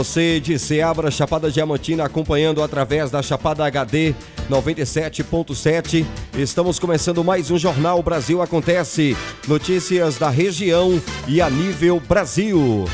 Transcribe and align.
Você 0.00 0.40
de 0.40 0.58
Seabra, 0.58 1.10
Chapada 1.10 1.50
Diamantina, 1.50 2.06
acompanhando 2.06 2.62
através 2.62 3.10
da 3.10 3.20
Chapada 3.20 3.66
HD 3.66 4.14
97.7. 4.48 6.06
Estamos 6.38 6.78
começando 6.78 7.22
mais 7.22 7.50
um 7.50 7.58
Jornal 7.58 8.02
Brasil 8.02 8.40
Acontece. 8.40 9.14
Notícias 9.46 10.16
da 10.16 10.30
região 10.30 10.98
e 11.28 11.42
a 11.42 11.50
nível 11.50 12.00
Brasil. 12.00 12.86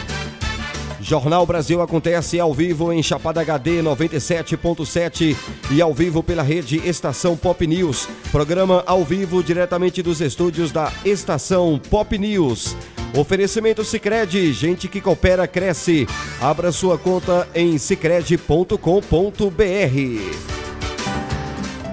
Jornal 1.01 1.47
Brasil 1.47 1.81
acontece 1.81 2.41
ao 2.41 2.53
vivo 2.53 2.93
em 2.93 3.01
Chapada 3.05 3.41
HD 3.41 3.81
97.7 3.85 5.37
e 5.71 5.81
ao 5.81 5.95
vivo 5.95 6.25
pela 6.25 6.43
rede 6.43 6.83
Estação 6.85 7.37
Pop 7.37 7.65
News. 7.65 8.09
Programa 8.33 8.83
ao 8.85 9.05
vivo 9.05 9.45
diretamente 9.45 10.03
dos 10.03 10.21
estúdios 10.21 10.73
da 10.73 10.93
Estação 11.05 11.81
Pop 11.89 12.19
News. 12.19 12.75
Oferecimento 13.17 13.83
Sicredi, 13.83 14.53
gente 14.53 14.89
que 14.89 15.01
coopera 15.01 15.49
cresce. 15.49 16.07
Abra 16.39 16.71
sua 16.71 16.99
conta 16.99 17.49
em 17.55 17.79
sicredi.com.br. 17.79 18.77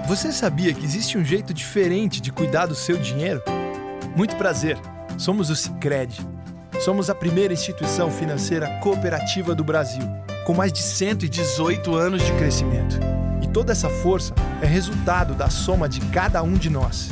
Você 0.06 0.30
sabia 0.30 0.74
que 0.74 0.84
existe 0.84 1.16
um 1.16 1.24
jeito 1.24 1.54
diferente 1.54 2.20
de 2.20 2.30
cuidar 2.30 2.66
do 2.66 2.74
seu 2.74 2.98
dinheiro? 2.98 3.42
Muito 4.14 4.36
prazer. 4.36 4.76
Somos 5.16 5.48
o 5.48 5.56
Sicredi. 5.56 6.20
Somos 6.80 7.08
a 7.08 7.14
primeira 7.14 7.54
instituição 7.54 8.10
financeira 8.10 8.68
cooperativa 8.82 9.54
do 9.54 9.64
Brasil, 9.64 10.02
com 10.44 10.52
mais 10.52 10.70
de 10.70 10.82
118 10.82 11.94
anos 11.94 12.22
de 12.22 12.32
crescimento. 12.32 12.98
E 13.42 13.48
toda 13.48 13.72
essa 13.72 13.88
força 13.88 14.34
é 14.60 14.66
resultado 14.66 15.34
da 15.34 15.48
soma 15.48 15.88
de 15.88 16.00
cada 16.08 16.42
um 16.42 16.52
de 16.52 16.68
nós. 16.68 17.08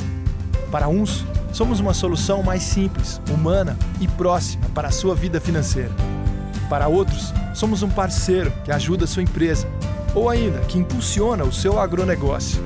Para 0.69 0.87
uns, 0.87 1.25
somos 1.53 1.79
uma 1.79 1.93
solução 1.93 2.43
mais 2.43 2.63
simples, 2.63 3.21
humana 3.31 3.77
e 4.01 4.07
próxima 4.07 4.65
para 4.73 4.89
a 4.89 4.91
sua 4.91 5.15
vida 5.15 5.39
financeira. 5.39 5.91
Para 6.67 6.87
outros, 6.87 7.31
somos 7.53 7.83
um 7.83 7.89
parceiro 7.89 8.51
que 8.65 8.71
ajuda 8.71 9.05
a 9.05 9.07
sua 9.07 9.23
empresa 9.23 9.67
ou 10.15 10.29
ainda 10.29 10.59
que 10.61 10.79
impulsiona 10.79 11.43
o 11.43 11.53
seu 11.53 11.79
agronegócio. 11.79 12.61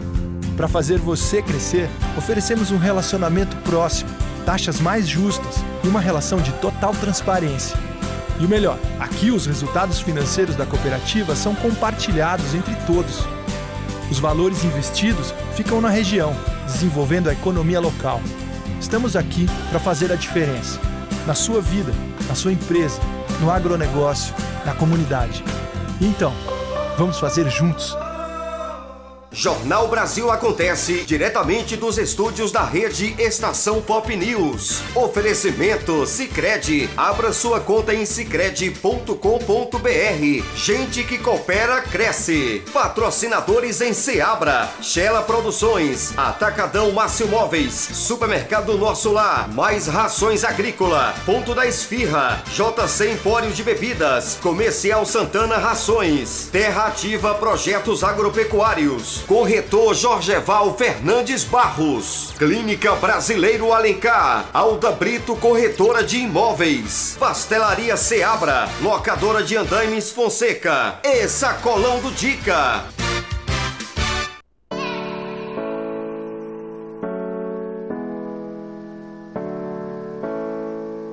Para 0.56 0.68
fazer 0.68 0.98
você 0.98 1.42
crescer, 1.42 1.90
oferecemos 2.18 2.72
um 2.72 2.78
relacionamento 2.78 3.56
próximo, 3.58 4.10
taxas 4.46 4.80
mais 4.80 5.08
justas 5.08 5.64
e 5.84 5.88
uma 5.88 6.00
relação 6.00 6.40
de 6.40 6.52
total 6.54 6.94
transparência. 6.94 7.78
E 8.40 8.46
o 8.46 8.50
melhor, 8.50 8.80
aqui 9.00 9.32
os 9.32 9.46
resultados 9.46 10.00
financeiros 10.00 10.56
da 10.56 10.66
cooperativa 10.66 11.36
são 11.36 11.54
compartilhados 11.56 12.56
entre 12.56 12.76
todos. 12.86 13.20
Os 14.10 14.20
valores 14.20 14.64
investidos 14.64 15.34
ficam 15.54 15.82
na 15.82 15.90
região, 15.90 16.34
desenvolvendo 16.66 17.30
a 17.30 17.34
economia 17.34 17.80
local. 17.80 18.22
Estamos 18.80 19.16
aqui 19.16 19.48
para 19.70 19.80
fazer 19.80 20.12
a 20.12 20.16
diferença. 20.16 20.80
Na 21.26 21.34
sua 21.34 21.62
vida, 21.62 21.92
na 22.28 22.36
sua 22.36 22.54
empresa, 22.54 23.02
no 23.42 23.52
agronegócio, 23.52 24.34
na 24.66 24.74
comunidade. 24.74 25.44
Então, 26.00 26.34
vamos 26.98 27.20
fazer 27.20 27.50
juntos. 27.50 27.98
Jornal 29.38 29.88
Brasil 29.88 30.32
acontece 30.32 31.04
diretamente 31.04 31.78
dos 31.78 32.00
estúdios 32.00 32.52
da 32.52 32.64
rede 32.64 33.14
Estação 33.20 33.80
Pop 33.80 34.16
News. 34.16 34.82
Oferecimento 34.96 36.08
Sicredi. 36.08 36.90
Abra 36.98 37.32
sua 37.32 37.60
conta 37.60 37.94
em 37.94 38.04
sicredi.com.br. 38.04 40.44
Gente 40.56 41.04
que 41.04 41.20
coopera 41.20 41.84
cresce. 41.84 42.64
Patrocinadores 42.74 43.80
em 43.80 43.94
Seabra, 43.94 44.72
Shella 44.82 45.22
Produções, 45.22 46.18
Atacadão 46.18 46.92
Márcio 46.92 47.28
Móveis, 47.28 47.76
Supermercado 47.76 48.76
Nosso 48.76 49.12
Lar, 49.12 49.54
Mais 49.54 49.86
Rações 49.86 50.44
Agrícola, 50.44 51.14
Ponto 51.28 51.54
da 51.54 51.68
Esfirra, 51.68 52.42
JC 52.48 53.12
Empório 53.12 53.52
de 53.52 53.62
Bebidas, 53.62 54.40
Comercial 54.42 55.06
Santana 55.06 55.58
Rações, 55.58 56.50
Terra 56.52 56.88
Ativa 56.88 57.36
Projetos 57.36 58.04
Agropecuários. 58.04 59.27
Corretor 59.28 59.94
Jorgeval 59.94 60.74
Fernandes 60.78 61.44
Barros. 61.44 62.34
Clínica 62.38 62.96
Brasileiro 62.96 63.74
Alencar. 63.74 64.50
Alda 64.54 64.94
Brito 64.94 65.36
Corretora 65.36 66.02
de 66.02 66.20
Imóveis. 66.20 67.18
Pastelaria 67.20 67.98
Seabra. 67.98 68.70
Locadora 68.82 69.44
de 69.44 69.58
Andaimes 69.58 70.12
Fonseca. 70.12 71.02
E 71.04 71.28
Sacolão 71.28 72.00
do 72.00 72.10
Dica. 72.12 72.86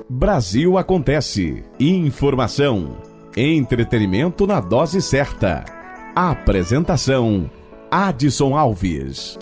Brasil 0.09 0.77
Acontece. 0.77 1.65
Informação. 1.77 2.95
Entretenimento 3.35 4.47
na 4.47 4.61
dose 4.61 5.01
certa. 5.01 5.65
Apresentação 6.15 7.51
Adson 7.97 8.57
Alves. 8.57 9.39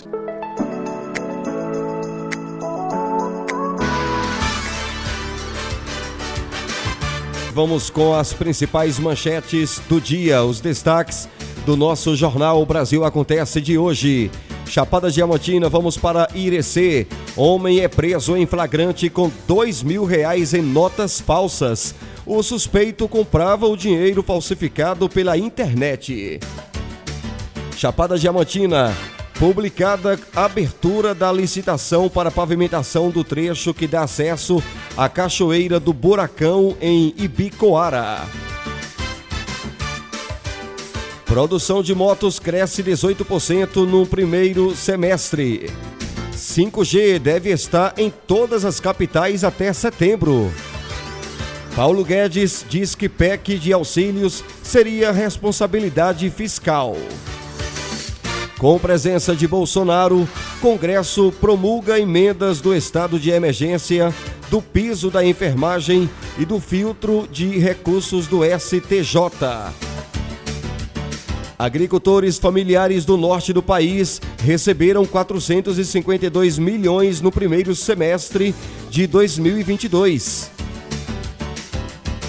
Vamos 7.52 7.90
com 7.90 8.14
as 8.14 8.32
principais 8.32 8.96
manchetes 9.00 9.82
do 9.88 10.00
dia, 10.00 10.44
os 10.44 10.60
destaques 10.60 11.28
do 11.66 11.76
nosso 11.76 12.14
jornal 12.14 12.64
Brasil 12.64 13.04
Acontece 13.04 13.60
de 13.60 13.76
hoje. 13.76 14.30
Chapada 14.68 15.10
Diamantina, 15.10 15.68
vamos 15.68 15.96
para 15.96 16.28
Irecê. 16.32 17.08
Homem 17.36 17.80
é 17.80 17.88
preso 17.88 18.36
em 18.36 18.46
flagrante 18.46 19.10
com 19.10 19.32
dois 19.48 19.82
mil 19.82 20.04
reais 20.04 20.54
em 20.54 20.62
notas 20.62 21.20
falsas. 21.20 21.92
O 22.24 22.40
suspeito 22.40 23.08
comprava 23.08 23.66
o 23.66 23.76
dinheiro 23.76 24.22
falsificado 24.22 25.08
pela 25.08 25.36
internet. 25.36 26.38
Chapada 27.76 28.18
Diamantina, 28.18 28.94
publicada 29.38 30.18
abertura 30.34 31.14
da 31.14 31.32
licitação 31.32 32.08
para 32.08 32.30
pavimentação 32.30 33.10
do 33.10 33.24
trecho 33.24 33.74
que 33.74 33.86
dá 33.86 34.02
acesso 34.02 34.62
à 34.96 35.08
Cachoeira 35.08 35.80
do 35.80 35.92
Buracão 35.92 36.76
em 36.80 37.12
Ibicoara. 37.18 38.22
Produção 41.26 41.82
de 41.82 41.94
motos 41.94 42.38
cresce 42.38 42.82
18% 42.82 43.84
no 43.88 44.06
primeiro 44.06 44.74
semestre. 44.76 45.68
5G 46.32 47.18
deve 47.18 47.50
estar 47.50 47.94
em 47.96 48.08
todas 48.08 48.64
as 48.64 48.78
capitais 48.78 49.42
até 49.42 49.72
setembro. 49.72 50.52
Paulo 51.74 52.04
Guedes 52.04 52.64
diz 52.68 52.94
que 52.94 53.08
PEC 53.08 53.58
de 53.58 53.72
auxílios 53.72 54.44
seria 54.62 55.10
responsabilidade 55.10 56.30
fiscal. 56.30 56.96
Com 58.64 58.78
presença 58.78 59.36
de 59.36 59.46
Bolsonaro, 59.46 60.26
Congresso 60.62 61.30
promulga 61.38 62.00
emendas 62.00 62.62
do 62.62 62.74
estado 62.74 63.20
de 63.20 63.28
emergência, 63.28 64.10
do 64.48 64.62
piso 64.62 65.10
da 65.10 65.22
enfermagem 65.22 66.08
e 66.38 66.46
do 66.46 66.58
filtro 66.58 67.28
de 67.30 67.58
recursos 67.58 68.26
do 68.26 68.40
STJ. 68.42 69.74
Agricultores 71.58 72.38
familiares 72.38 73.04
do 73.04 73.18
norte 73.18 73.52
do 73.52 73.62
país 73.62 74.18
receberam 74.42 75.04
452 75.04 76.58
milhões 76.58 77.20
no 77.20 77.30
primeiro 77.30 77.76
semestre 77.76 78.54
de 78.88 79.06
2022. 79.06 80.50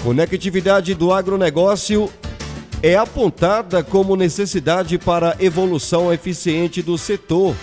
Conectividade 0.04 0.92
do 0.94 1.14
agronegócio 1.14 2.10
é 2.86 2.94
apontada 2.94 3.82
como 3.82 4.14
necessidade 4.14 4.96
para 4.96 5.36
evolução 5.40 6.12
eficiente 6.12 6.80
do 6.80 6.96
setor. 6.96 7.56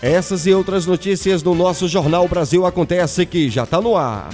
Essas 0.00 0.46
e 0.46 0.54
outras 0.54 0.86
notícias 0.86 1.42
no 1.42 1.52
nosso 1.52 1.88
Jornal 1.88 2.28
Brasil 2.28 2.64
Acontece 2.64 3.26
que 3.26 3.50
já 3.50 3.64
está 3.64 3.80
no 3.80 3.96
ar. 3.96 4.30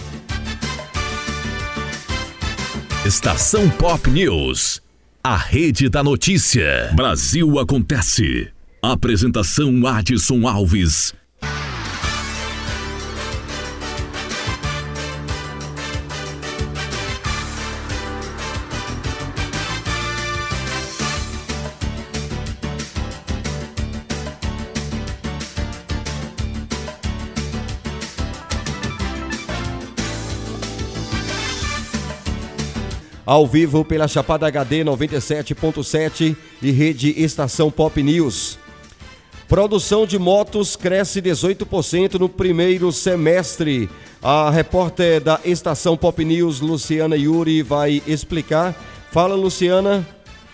Estação 3.07 3.71
Pop 3.71 4.11
News. 4.11 4.83
A 5.25 5.39
rede 5.39 5.89
da 5.89 6.05
notícia. 6.05 6.91
Brasil 6.95 7.59
Acontece. 7.59 8.51
Apresentação 8.83 9.87
Adson 9.87 10.47
Alves. 10.47 11.15
Ao 33.33 33.47
vivo 33.47 33.83
pela 33.83 34.07
Chapada 34.07 34.47
HD 34.47 34.85
97.7 34.85 36.37
e 36.61 36.71
rede 36.71 37.15
Estação 37.17 37.71
Pop 37.71 38.03
News. 38.03 38.59
Produção 39.49 40.05
de 40.05 40.19
motos 40.19 40.77
cresce 40.77 41.23
18% 41.23 42.19
no 42.19 42.29
primeiro 42.29 42.93
semestre. 42.93 43.89
A 44.23 44.51
repórter 44.51 45.19
da 45.19 45.41
Estação 45.47 45.97
Pop 45.97 46.23
News, 46.23 46.61
Luciana 46.61 47.17
Yuri, 47.17 47.63
vai 47.63 48.03
explicar. 48.07 48.75
Fala, 49.11 49.35
Luciana. 49.35 50.07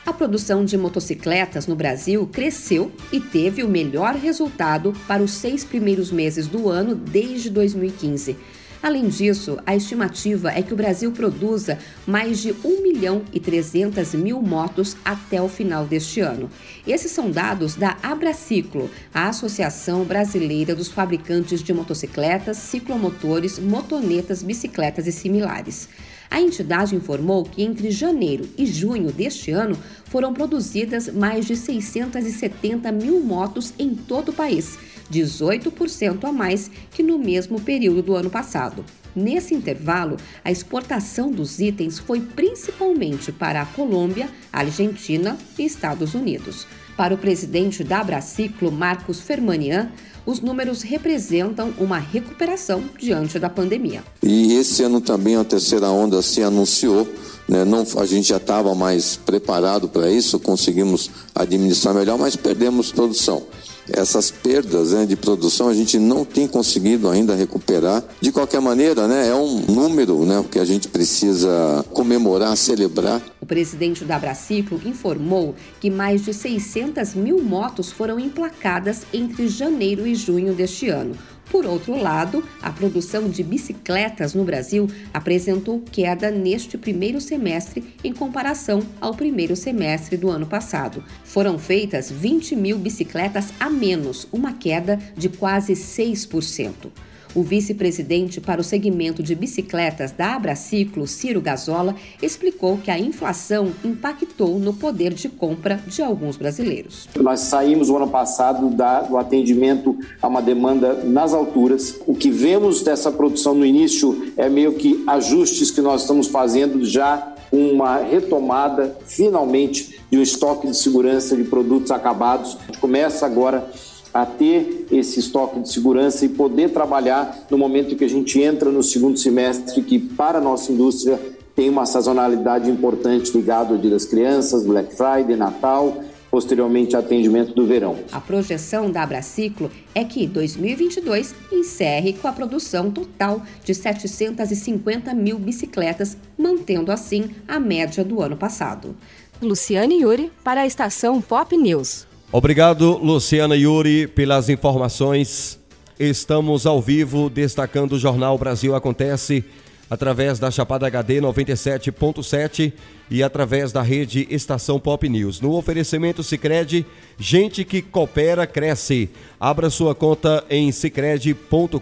A 0.07 0.13
produção 0.13 0.65
de 0.65 0.79
motocicletas 0.79 1.67
no 1.67 1.75
Brasil 1.75 2.29
cresceu 2.33 2.93
e 3.11 3.19
teve 3.19 3.65
o 3.65 3.69
melhor 3.69 4.15
resultado 4.15 4.93
para 5.09 5.21
os 5.21 5.33
seis 5.33 5.65
primeiros 5.65 6.13
meses 6.13 6.47
do 6.47 6.69
ano 6.69 6.95
desde 6.95 7.51
2015. 7.51 8.37
Além 8.81 9.09
disso, 9.09 9.59
a 9.67 9.75
estimativa 9.75 10.53
é 10.53 10.63
que 10.63 10.73
o 10.73 10.77
Brasil 10.77 11.11
produza 11.11 11.79
mais 12.07 12.39
de 12.39 12.53
1 12.53 12.83
milhão 12.83 13.23
e 13.33 13.41
300 13.41 14.15
mil 14.15 14.41
motos 14.41 14.97
até 15.05 15.43
o 15.43 15.49
final 15.49 15.85
deste 15.85 16.21
ano. 16.21 16.49
Esses 16.87 17.11
são 17.11 17.29
dados 17.29 17.75
da 17.75 17.97
Abraciclo, 18.03 18.89
a 19.13 19.29
Associação 19.29 20.05
Brasileira 20.05 20.77
dos 20.77 20.89
Fabricantes 20.89 21.61
de 21.61 21.75
Motocicletas, 21.75 22.57
Ciclomotores, 22.59 23.59
Motonetas, 23.59 24.45
Bicicletas 24.45 25.09
e 25.09 25.13
similares. 25.13 25.89
A 26.31 26.41
entidade 26.41 26.95
informou 26.95 27.45
que 27.45 27.63
entre 27.63 27.91
janeiro 27.91 28.49
e 28.57 28.67
junho 28.67 29.11
deste 29.11 29.51
ano 29.51 29.77
foram 30.05 30.33
produzidas 30.33 31.09
mais 31.13 31.47
de 31.47 31.57
670 31.57 32.93
mil 32.93 33.21
motos 33.21 33.73
em 33.79 33.95
todo 33.95 34.31
o 34.31 34.35
país 34.35 34.79
18% 35.11 36.25
a 36.25 36.33
mais 36.33 36.71
que 36.91 37.03
no 37.03 37.19
mesmo 37.19 37.61
período 37.61 38.03
do 38.03 38.15
ano 38.15 38.31
passado. 38.31 38.85
Nesse 39.17 39.55
intervalo, 39.55 40.17
a 40.45 40.51
exportação 40.51 41.31
dos 41.31 41.59
itens 41.59 41.99
foi 41.99 42.21
principalmente 42.21 43.33
para 43.33 43.63
a 43.63 43.67
Colômbia, 43.67 44.29
Argentina 44.53 45.37
e 45.59 45.65
Estados 45.65 46.15
Unidos. 46.15 46.67
Para 46.99 47.15
o 47.15 47.17
presidente 47.17 47.85
da 47.85 48.01
Abraciclo, 48.01 48.73
Marcos 48.73 49.21
Fermanian, 49.21 49.93
os 50.27 50.41
números 50.41 50.83
representam 50.83 51.73
uma 51.79 51.97
recuperação 51.97 52.83
diante 52.99 53.39
da 53.39 53.49
pandemia. 53.49 54.03
E 54.21 54.55
esse 54.55 54.83
ano 54.83 55.01
também 55.01 55.37
a 55.37 55.45
terceira 55.45 55.89
onda 55.91 56.21
se 56.23 56.43
anunciou. 56.43 57.09
Né? 57.49 57.65
Não, 57.65 57.87
a 57.99 58.05
gente 58.05 58.31
já 58.31 58.39
estava 58.39 58.75
mais 58.75 59.15
preparado 59.15 59.89
para 59.89 60.11
isso, 60.11 60.41
conseguimos 60.41 61.09
administrar 61.33 61.95
melhor, 61.95 62.19
mas 62.19 62.35
perdemos 62.35 62.91
produção 62.91 63.45
essas 63.93 64.31
perdas 64.31 64.93
né, 64.93 65.07
de 65.07 65.17
produção 65.17 65.69
a 65.69 65.75
gente 65.75 65.99
não 65.99 66.25
tem 66.25 66.47
conseguido 66.47 67.09
ainda 67.09 67.35
recuperar. 67.35 68.03
De 68.21 68.33
qualquer 68.33 68.61
maneira, 68.61 69.07
né, 69.07 69.29
é 69.29 69.35
um 69.35 69.61
número 69.69 70.25
né, 70.25 70.45
que 70.51 70.59
a 70.59 70.65
gente 70.65 70.89
precisa 70.89 71.85
comemorar, 71.93 72.57
celebrar. 72.57 73.23
O 73.41 73.47
presidente 73.47 74.05
da 74.05 74.19
Braciclo 74.19 74.81
informou 74.85 75.55
que 75.81 75.91
mais 75.91 76.25
de 76.25 76.35
600 76.35 77.15
mil 77.15 77.43
motos 77.43 77.91
foram 77.91 78.19
emplacadas 78.19 79.03
entre 79.13 79.49
janeiro 79.49 80.07
e 80.07 80.15
junho 80.15 80.55
deste 80.55 80.89
ano. 80.89 81.15
Por 81.51 81.65
outro 81.65 81.97
lado, 81.97 82.45
a 82.61 82.71
produção 82.71 83.29
de 83.29 83.43
bicicletas 83.43 84.35
no 84.35 84.45
Brasil 84.45 84.87
apresentou 85.13 85.81
queda 85.81 86.31
neste 86.31 86.77
primeiro 86.77 87.21
semestre 87.21 87.97
em 88.05 88.13
comparação 88.13 88.83
ao 89.01 89.15
primeiro 89.15 89.57
semestre 89.57 90.17
do 90.17 90.29
ano 90.29 90.47
passado. 90.47 91.03
Foram 91.25 91.59
feitas 91.59 92.11
20 92.11 92.55
mil 92.55 92.79
bicicletas 92.79 93.53
a 93.59 93.71
menos, 93.71 94.29
uma 94.31 94.53
queda 94.53 94.99
de 95.17 95.29
quase 95.29 95.73
6%. 95.73 96.91
O 97.35 97.43
vice-presidente 97.43 98.41
para 98.41 98.61
o 98.61 98.65
segmento 98.65 99.23
de 99.23 99.35
bicicletas 99.35 100.13
da 100.13 100.35
Abraciclo, 100.35 101.07
Ciro 101.07 101.41
Gazola, 101.41 101.95
explicou 102.23 102.79
que 102.79 102.91
a 102.91 102.99
inflação 102.99 103.73
impactou 103.85 104.59
no 104.59 104.73
poder 104.73 105.13
de 105.13 105.29
compra 105.29 105.81
de 105.87 106.03
alguns 106.03 106.37
brasileiros. 106.37 107.09
Nós 107.17 107.41
saímos 107.41 107.91
o 107.91 107.97
ano 107.97 108.09
passado 108.09 108.71
da, 108.71 109.03
do 109.03 109.19
atendimento 109.19 109.99
a 110.21 110.29
uma 110.29 110.41
demanda 110.41 111.05
nas 111.05 111.35
alturas. 111.35 112.01
O 112.07 112.15
que 112.15 112.31
vemos 112.31 112.83
dessa 112.83 113.13
produção 113.13 113.55
no 113.55 113.65
início 113.65 114.33
é 114.37 114.49
meio 114.49 114.75
que 114.75 115.05
ajustes 115.07 115.71
que 115.71 115.81
nós 115.81 116.03
estamos 116.03 116.29
fazendo 116.29 116.85
já 116.85 117.35
uma 117.51 117.99
retomada, 117.99 118.97
finalmente, 119.07 120.01
de 120.11 120.19
um 120.19 120.23
estoque 120.23 120.67
de 120.67 120.77
segurança 120.77 121.37
de 121.37 121.45
produtos 121.45 121.91
acabados. 121.91 122.57
A 122.63 122.67
gente 122.67 122.79
começa 122.79 123.25
agora 123.25 123.71
a 124.13 124.25
ter 124.25 124.87
esse 124.91 125.21
estoque 125.21 125.61
de 125.61 125.73
segurança 125.73 126.25
e 126.25 126.29
poder 126.29 126.71
trabalhar 126.71 127.47
no 127.51 127.59
momento 127.59 127.97
que 127.97 128.05
a 128.05 128.09
gente 128.09 128.41
entra 128.41 128.71
no 128.71 128.83
segundo 128.83 129.19
semestre, 129.19 129.83
que 129.83 129.99
para 129.99 130.39
a 130.39 130.41
nossa 130.41 130.73
indústria 130.73 131.19
tem 131.55 131.69
uma 131.69 131.87
sazonalidade 131.87 132.71
importante 132.71 133.37
ligado 133.37 133.75
ao 133.75 133.81
Dia 133.81 133.91
das 133.91 134.05
Crianças, 134.05 134.65
Black 134.65 134.95
Friday, 134.95 135.37
Natal, 135.37 136.05
posteriormente 136.31 136.97
atendimento 136.97 137.55
do 137.55 137.67
verão. 137.67 137.97
A 138.13 138.21
projeção 138.21 138.91
da 138.91 139.03
Abraciclo 139.03 139.71
é 139.95 140.05
que 140.05 140.27
2022 140.27 141.35
encerre 141.51 142.13
com 142.13 142.29
a 142.29 142.33
produção 142.33 142.91
total 142.91 143.43
de 143.65 143.75
750 143.75 145.13
mil 145.15 145.39
bicicletas, 145.39 146.17
mantendo 146.37 146.93
assim 146.93 147.31
a 147.47 147.59
média 147.59 148.05
do 148.05 148.23
ano 148.23 148.37
passado. 148.37 148.95
Luciane 149.41 150.03
Yuri 150.03 150.33
para 150.43 150.63
a 150.63 150.67
estação 150.67 151.21
Pop 151.21 151.57
News. 151.57 152.08
Obrigado, 152.31 152.99
Luciana 152.99 153.57
Yuri, 153.57 154.07
pelas 154.07 154.51
informações. 154.51 155.59
Estamos 155.99 156.67
ao 156.67 156.81
vivo 156.81 157.31
destacando 157.31 157.93
o 157.93 157.99
Jornal 157.99 158.37
Brasil 158.37 158.75
Acontece 158.75 159.43
através 159.89 160.39
da 160.39 160.51
Chapada 160.51 160.87
HD 160.87 161.23
97.7 161.23 162.75
e 163.11 163.23
através 163.23 163.73
da 163.73 163.81
rede 163.81 164.27
Estação 164.29 164.79
Pop 164.79 165.09
News. 165.09 165.41
No 165.41 165.57
oferecimento 165.57 166.23
Sicredi, 166.23 166.85
gente 167.19 167.65
que 167.65 167.81
coopera 167.81 168.47
cresce. 168.47 169.09
Abra 169.41 169.71
sua 169.71 169.95
conta 169.95 170.45
em 170.51 170.71
sicredi.com.br. 170.71 171.79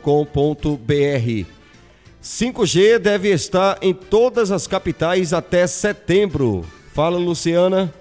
5G 2.22 2.98
deve 3.00 3.32
estar 3.32 3.78
em 3.82 3.92
todas 3.92 4.52
as 4.52 4.68
capitais 4.68 5.32
até 5.32 5.66
setembro. 5.66 6.64
Fala, 6.94 7.18
Luciana. 7.18 7.92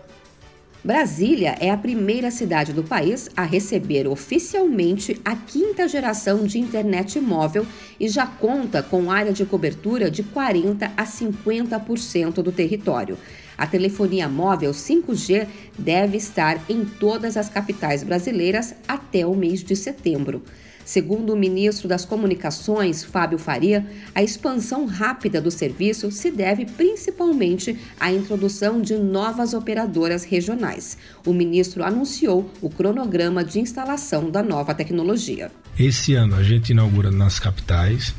Brasília 0.85 1.55
é 1.59 1.71
a 1.71 1.77
primeira 1.77 2.29
cidade 2.29 2.71
do 2.71 2.83
país 2.83 3.27
a 3.35 3.41
receber 3.41 4.07
oficialmente 4.07 5.19
a 5.25 5.35
quinta 5.35 5.87
geração 5.87 6.43
de 6.43 6.59
internet 6.59 7.19
móvel 7.19 7.65
e 7.99 8.07
já 8.07 8.27
conta 8.27 8.83
com 8.83 9.09
área 9.09 9.33
de 9.33 9.43
cobertura 9.47 10.11
de 10.11 10.21
40 10.21 10.91
a 10.95 11.03
50% 11.03 12.33
do 12.35 12.51
território. 12.51 13.17
A 13.57 13.65
telefonia 13.65 14.29
móvel 14.29 14.73
5G 14.73 15.47
deve 15.75 16.17
estar 16.17 16.61
em 16.69 16.85
todas 16.85 17.35
as 17.35 17.49
capitais 17.49 18.03
brasileiras 18.03 18.75
até 18.87 19.25
o 19.25 19.33
mês 19.33 19.63
de 19.63 19.75
setembro. 19.75 20.43
Segundo 20.85 21.33
o 21.33 21.35
ministro 21.35 21.87
das 21.87 22.05
Comunicações, 22.05 23.03
Fábio 23.03 23.39
Faria, 23.39 23.83
a 24.13 24.21
expansão 24.21 24.85
rápida 24.85 25.41
do 25.41 25.49
serviço 25.49 26.11
se 26.11 26.29
deve 26.29 26.65
principalmente 26.65 27.75
à 27.99 28.11
introdução 28.11 28.79
de 28.79 28.95
novas 28.95 29.55
operadoras 29.55 30.23
regionais. 30.23 30.95
O 31.25 31.33
ministro 31.33 31.83
anunciou 31.83 32.51
o 32.61 32.69
cronograma 32.69 33.43
de 33.43 33.59
instalação 33.59 34.29
da 34.29 34.43
nova 34.43 34.75
tecnologia. 34.75 35.51
Esse 35.77 36.13
ano 36.13 36.35
a 36.35 36.43
gente 36.43 36.69
inaugura 36.69 37.09
nas 37.09 37.39
capitais, 37.39 38.13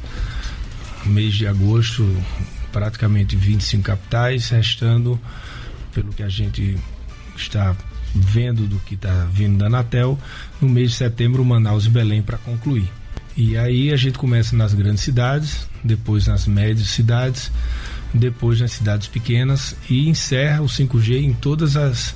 mês 1.05 1.35
de 1.35 1.47
agosto, 1.47 2.05
praticamente 2.73 3.37
25 3.37 3.85
capitais, 3.85 4.49
restando, 4.49 5.21
pelo 5.95 6.13
que 6.13 6.25
a 6.25 6.29
gente 6.29 6.77
está 7.37 7.77
vendo 8.17 8.67
do 8.67 8.79
que 8.81 8.95
está 8.95 9.27
vindo 9.33 9.59
da 9.59 9.67
Anatel, 9.67 10.19
no 10.61 10.69
mês 10.69 10.91
de 10.91 10.97
setembro 10.97 11.45
Manaus 11.45 11.87
e 11.87 11.91
Belém 11.91 12.23
para 12.23 12.39
concluir. 12.39 12.91
E 13.37 13.57
aí 13.57 13.93
a 13.93 13.97
gente 13.97 14.19
começa 14.19 14.57
nas 14.57 14.73
grandes 14.73 15.03
cidades, 15.03 15.69
depois 15.85 16.27
nas 16.27 16.47
médias 16.47 16.89
cidades, 16.89 17.53
depois 18.15 18.61
nas 18.61 18.73
cidades 18.73 19.07
pequenas 19.09 19.77
e 19.91 20.09
encerra 20.09 20.63
o 20.63 20.67
5G 20.67 21.23
em 21.23 21.35
todas 21.35 21.77
as 21.77 22.15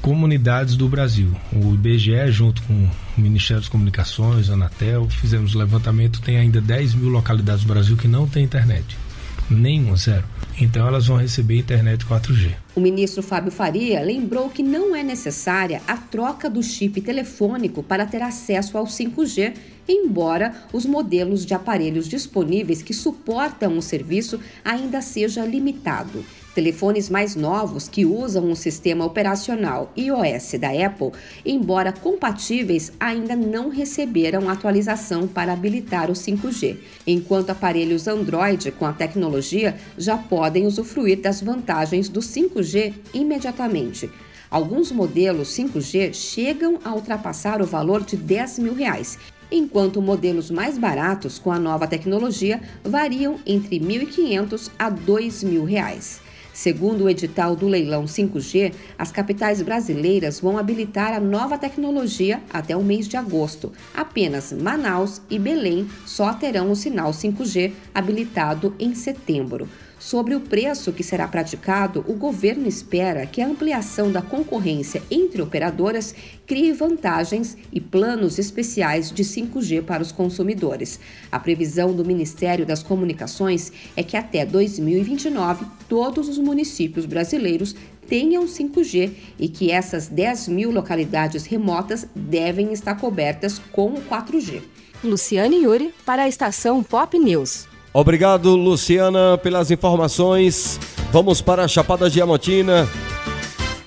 comunidades 0.00 0.76
do 0.76 0.88
Brasil. 0.88 1.34
O 1.52 1.74
IBGE, 1.74 2.30
junto 2.30 2.62
com 2.62 2.74
o 2.74 3.20
Ministério 3.20 3.60
das 3.60 3.68
Comunicações, 3.68 4.50
a 4.50 4.54
Anatel, 4.54 5.08
fizemos 5.08 5.54
o 5.54 5.58
levantamento, 5.58 6.20
tem 6.20 6.38
ainda 6.38 6.60
10 6.60 6.94
mil 6.94 7.08
localidades 7.08 7.64
do 7.64 7.68
Brasil 7.68 7.96
que 7.96 8.08
não 8.08 8.26
tem 8.26 8.44
internet. 8.44 8.96
Nenhuma, 9.50 9.96
zero. 9.96 10.24
Então 10.60 10.86
elas 10.86 11.06
vão 11.06 11.16
receber 11.16 11.58
internet 11.58 12.04
4G. 12.04 12.54
O 12.74 12.80
ministro 12.80 13.22
Fábio 13.22 13.50
Faria 13.50 14.00
lembrou 14.02 14.50
que 14.50 14.62
não 14.62 14.94
é 14.94 15.02
necessária 15.02 15.80
a 15.86 15.96
troca 15.96 16.50
do 16.50 16.62
chip 16.62 17.00
telefônico 17.00 17.82
para 17.82 18.04
ter 18.04 18.20
acesso 18.20 18.76
ao 18.76 18.84
5G, 18.84 19.54
embora 19.88 20.54
os 20.72 20.84
modelos 20.84 21.46
de 21.46 21.54
aparelhos 21.54 22.08
disponíveis 22.08 22.82
que 22.82 22.92
suportam 22.92 23.78
o 23.78 23.82
serviço 23.82 24.38
ainda 24.64 25.00
seja 25.00 25.44
limitado. 25.46 26.24
Telefones 26.58 27.08
mais 27.08 27.36
novos 27.36 27.88
que 27.88 28.04
usam 28.04 28.50
o 28.50 28.56
sistema 28.56 29.04
operacional 29.04 29.92
iOS 29.96 30.58
da 30.58 30.70
Apple, 30.70 31.12
embora 31.46 31.92
compatíveis, 31.92 32.90
ainda 32.98 33.36
não 33.36 33.68
receberam 33.68 34.50
atualização 34.50 35.28
para 35.28 35.52
habilitar 35.52 36.10
o 36.10 36.14
5G, 36.14 36.78
enquanto 37.06 37.50
aparelhos 37.50 38.08
Android 38.08 38.72
com 38.72 38.84
a 38.84 38.92
tecnologia 38.92 39.76
já 39.96 40.18
podem 40.18 40.66
usufruir 40.66 41.20
das 41.20 41.40
vantagens 41.40 42.08
do 42.08 42.18
5G 42.18 42.92
imediatamente. 43.14 44.10
Alguns 44.50 44.90
modelos 44.90 45.56
5G 45.56 46.12
chegam 46.12 46.80
a 46.84 46.92
ultrapassar 46.92 47.62
o 47.62 47.66
valor 47.66 48.02
de 48.02 48.16
10 48.16 48.58
mil 48.58 48.74
reais, 48.74 49.16
enquanto 49.48 50.02
modelos 50.02 50.50
mais 50.50 50.76
baratos 50.76 51.38
com 51.38 51.52
a 51.52 51.58
nova 51.60 51.86
tecnologia 51.86 52.60
variam 52.82 53.36
entre 53.46 53.78
1.500 53.78 54.72
a 54.76 54.90
2 54.90 55.44
mil 55.44 55.64
reais. 55.64 56.26
Segundo 56.52 57.04
o 57.04 57.08
edital 57.08 57.54
do 57.54 57.68
leilão 57.68 58.04
5G, 58.04 58.72
as 58.98 59.12
capitais 59.12 59.62
brasileiras 59.62 60.40
vão 60.40 60.58
habilitar 60.58 61.12
a 61.12 61.20
nova 61.20 61.56
tecnologia 61.56 62.42
até 62.50 62.76
o 62.76 62.82
mês 62.82 63.06
de 63.06 63.16
agosto. 63.16 63.72
Apenas 63.94 64.52
Manaus 64.52 65.20
e 65.30 65.38
Belém 65.38 65.88
só 66.04 66.34
terão 66.34 66.70
o 66.70 66.76
sinal 66.76 67.10
5G 67.10 67.72
habilitado 67.94 68.74
em 68.78 68.94
setembro. 68.94 69.68
Sobre 69.98 70.36
o 70.36 70.40
preço 70.40 70.92
que 70.92 71.02
será 71.02 71.26
praticado, 71.26 72.04
o 72.06 72.14
governo 72.14 72.68
espera 72.68 73.26
que 73.26 73.42
a 73.42 73.46
ampliação 73.46 74.12
da 74.12 74.22
concorrência 74.22 75.02
entre 75.10 75.42
operadoras 75.42 76.14
crie 76.46 76.72
vantagens 76.72 77.56
e 77.72 77.80
planos 77.80 78.38
especiais 78.38 79.10
de 79.10 79.24
5G 79.24 79.82
para 79.82 80.02
os 80.02 80.12
consumidores. 80.12 81.00
A 81.32 81.40
previsão 81.40 81.92
do 81.92 82.04
Ministério 82.04 82.64
das 82.64 82.80
Comunicações 82.80 83.72
é 83.96 84.04
que 84.04 84.16
até 84.16 84.46
2029 84.46 85.66
todos 85.88 86.28
os 86.28 86.38
municípios 86.38 87.04
brasileiros 87.04 87.74
tenham 88.06 88.44
5G 88.44 89.10
e 89.36 89.48
que 89.48 89.72
essas 89.72 90.06
10 90.06 90.48
mil 90.48 90.70
localidades 90.70 91.44
remotas 91.44 92.06
devem 92.14 92.72
estar 92.72 92.94
cobertas 92.94 93.60
com 93.72 93.94
o 93.94 94.02
4G. 94.02 94.62
Luciane 95.02 95.64
Yuri 95.64 95.92
para 96.06 96.22
a 96.22 96.28
estação 96.28 96.82
Pop 96.84 97.18
News. 97.18 97.77
Obrigado, 97.98 98.54
Luciana, 98.54 99.36
pelas 99.36 99.72
informações. 99.72 100.78
Vamos 101.10 101.40
para 101.40 101.64
a 101.64 101.68
Chapada 101.68 102.08
Diamantina. 102.08 102.88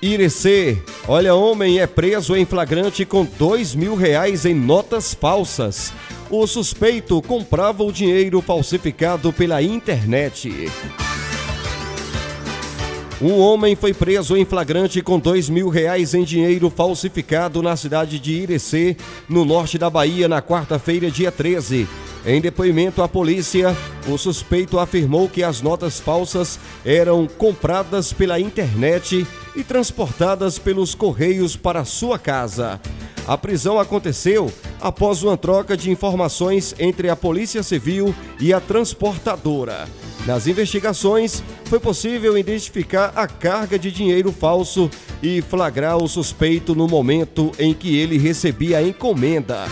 Irecê, 0.02 0.76
olha, 1.08 1.34
homem 1.34 1.80
é 1.80 1.86
preso 1.86 2.36
em 2.36 2.44
flagrante 2.44 3.06
com 3.06 3.24
dois 3.24 3.74
mil 3.74 3.94
reais 3.94 4.44
em 4.44 4.52
notas 4.52 5.14
falsas. 5.14 5.94
O 6.28 6.46
suspeito 6.46 7.22
comprava 7.22 7.82
o 7.82 7.90
dinheiro 7.90 8.42
falsificado 8.42 9.32
pela 9.32 9.62
internet. 9.62 10.70
Um 13.22 13.38
homem 13.38 13.76
foi 13.76 13.94
preso 13.94 14.36
em 14.36 14.44
flagrante 14.44 15.00
com 15.00 15.16
dois 15.16 15.48
mil 15.48 15.68
reais 15.68 16.12
em 16.12 16.24
dinheiro 16.24 16.68
falsificado 16.68 17.62
na 17.62 17.76
cidade 17.76 18.18
de 18.18 18.32
Irecê, 18.32 18.96
no 19.28 19.44
norte 19.44 19.78
da 19.78 19.88
Bahia, 19.88 20.26
na 20.26 20.42
quarta-feira, 20.42 21.08
dia 21.08 21.30
13. 21.30 21.86
Em 22.26 22.40
depoimento 22.40 23.00
à 23.00 23.06
polícia, 23.06 23.76
o 24.08 24.18
suspeito 24.18 24.76
afirmou 24.76 25.28
que 25.28 25.44
as 25.44 25.62
notas 25.62 26.00
falsas 26.00 26.58
eram 26.84 27.28
compradas 27.38 28.12
pela 28.12 28.40
internet 28.40 29.24
e 29.54 29.62
transportadas 29.62 30.58
pelos 30.58 30.94
correios 30.94 31.56
para 31.56 31.84
sua 31.84 32.18
casa. 32.18 32.80
A 33.26 33.38
prisão 33.38 33.78
aconteceu 33.78 34.52
após 34.80 35.22
uma 35.22 35.36
troca 35.36 35.76
de 35.76 35.90
informações 35.90 36.74
entre 36.78 37.08
a 37.08 37.14
Polícia 37.14 37.62
Civil 37.62 38.14
e 38.40 38.52
a 38.52 38.60
transportadora. 38.60 39.86
Nas 40.26 40.46
investigações, 40.46 41.42
foi 41.64 41.80
possível 41.80 42.38
identificar 42.38 43.12
a 43.14 43.26
carga 43.26 43.78
de 43.78 43.90
dinheiro 43.90 44.32
falso 44.32 44.90
e 45.22 45.42
flagrar 45.42 45.96
o 45.96 46.08
suspeito 46.08 46.74
no 46.74 46.86
momento 46.86 47.50
em 47.58 47.74
que 47.74 47.96
ele 47.96 48.18
recebia 48.18 48.78
a 48.78 48.82
encomenda. 48.82 49.66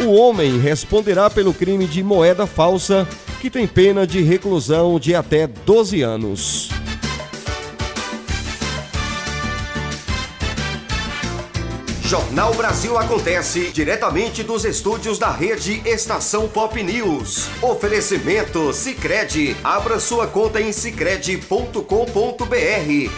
O 0.00 0.12
homem 0.12 0.58
responderá 0.58 1.28
pelo 1.28 1.52
crime 1.52 1.86
de 1.86 2.02
moeda 2.02 2.46
falsa, 2.46 3.06
que 3.40 3.50
tem 3.50 3.66
pena 3.66 4.06
de 4.06 4.22
reclusão 4.22 4.98
de 4.98 5.14
até 5.14 5.46
12 5.46 6.00
anos. 6.00 6.71
Jornal 12.12 12.52
Brasil 12.52 12.98
Acontece, 12.98 13.70
diretamente 13.70 14.42
dos 14.42 14.66
estúdios 14.66 15.18
da 15.18 15.30
rede 15.30 15.80
Estação 15.86 16.46
Pop 16.46 16.82
News. 16.82 17.48
Oferecimento 17.62 18.70
Sicredi. 18.74 19.56
Abra 19.64 19.98
sua 19.98 20.26
conta 20.26 20.60
em 20.60 20.72
sicredi.com.br. 20.72 21.82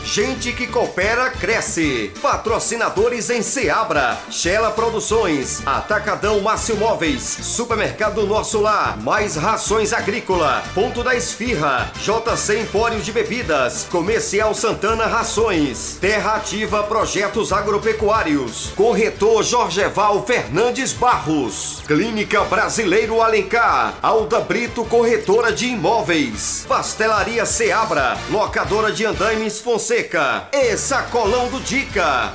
Gente 0.04 0.52
que 0.52 0.68
coopera 0.68 1.28
cresce. 1.30 2.12
Patrocinadores 2.22 3.30
em 3.30 3.42
Seabra, 3.42 4.16
Shella 4.30 4.70
Produções, 4.70 5.60
Atacadão 5.66 6.40
Márcio 6.40 6.76
Móveis, 6.76 7.20
Supermercado 7.20 8.24
Nosso 8.24 8.60
Lar, 8.60 8.96
Mais 9.02 9.34
Rações 9.34 9.92
Agrícola, 9.92 10.62
Ponto 10.72 11.02
da 11.02 11.16
Esfirra, 11.16 11.90
JC 11.96 12.60
Empório 12.60 13.00
de 13.00 13.10
Bebidas, 13.10 13.88
Comercial 13.90 14.54
Santana 14.54 15.06
Rações, 15.06 15.98
Terra 16.00 16.36
Ativa 16.36 16.84
Projetos 16.84 17.52
Agropecuários. 17.52 18.72
Corretor 18.84 19.42
Jorgeval 19.42 20.26
Fernandes 20.26 20.92
Barros. 20.92 21.82
Clínica 21.86 22.44
Brasileiro 22.44 23.22
Alencar. 23.22 23.94
Alda 24.02 24.40
Brito 24.40 24.84
Corretora 24.84 25.50
de 25.50 25.68
Imóveis. 25.68 26.66
Pastelaria 26.68 27.46
Seabra. 27.46 28.18
Locadora 28.30 28.92
de 28.92 29.06
Andaimes 29.06 29.58
Fonseca. 29.58 30.50
E 30.52 30.76
Sacolão 30.76 31.48
do 31.48 31.60
Dica. 31.60 32.34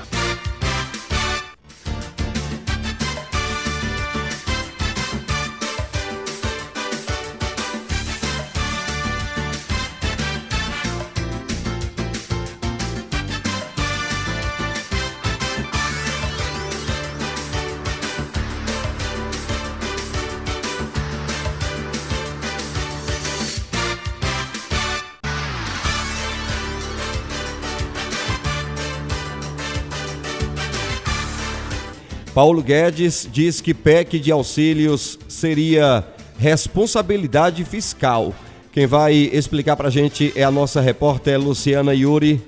Paulo 32.40 32.64
Guedes 32.64 33.28
diz 33.30 33.60
que 33.60 33.74
PEC 33.74 34.18
de 34.18 34.32
auxílios 34.32 35.20
seria 35.28 36.06
responsabilidade 36.38 37.66
fiscal. 37.66 38.34
Quem 38.72 38.88
vai 38.88 39.14
explicar 39.14 39.76
para 39.76 39.90
a 39.90 39.92
gente 39.92 40.32
é 40.38 40.46
a 40.46 40.50
nossa 40.50 40.80
repórter 40.80 41.38
Luciana 41.38 41.94
Yuri. 41.94 42.42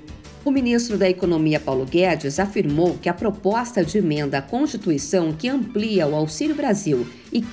O 0.46 0.50
ministro 0.50 0.96
da 0.96 1.06
Economia 1.10 1.60
Paulo 1.60 1.84
Guedes 1.84 2.40
afirmou 2.40 2.96
que 3.02 3.08
a 3.10 3.12
proposta 3.12 3.84
de 3.84 3.98
emenda 3.98 4.38
à 4.38 4.40
Constituição 4.40 5.30
que 5.30 5.46
amplia 5.46 6.06
o 6.06 6.14
Auxílio 6.14 6.54
Brasil 6.54 7.06
e 7.30 7.44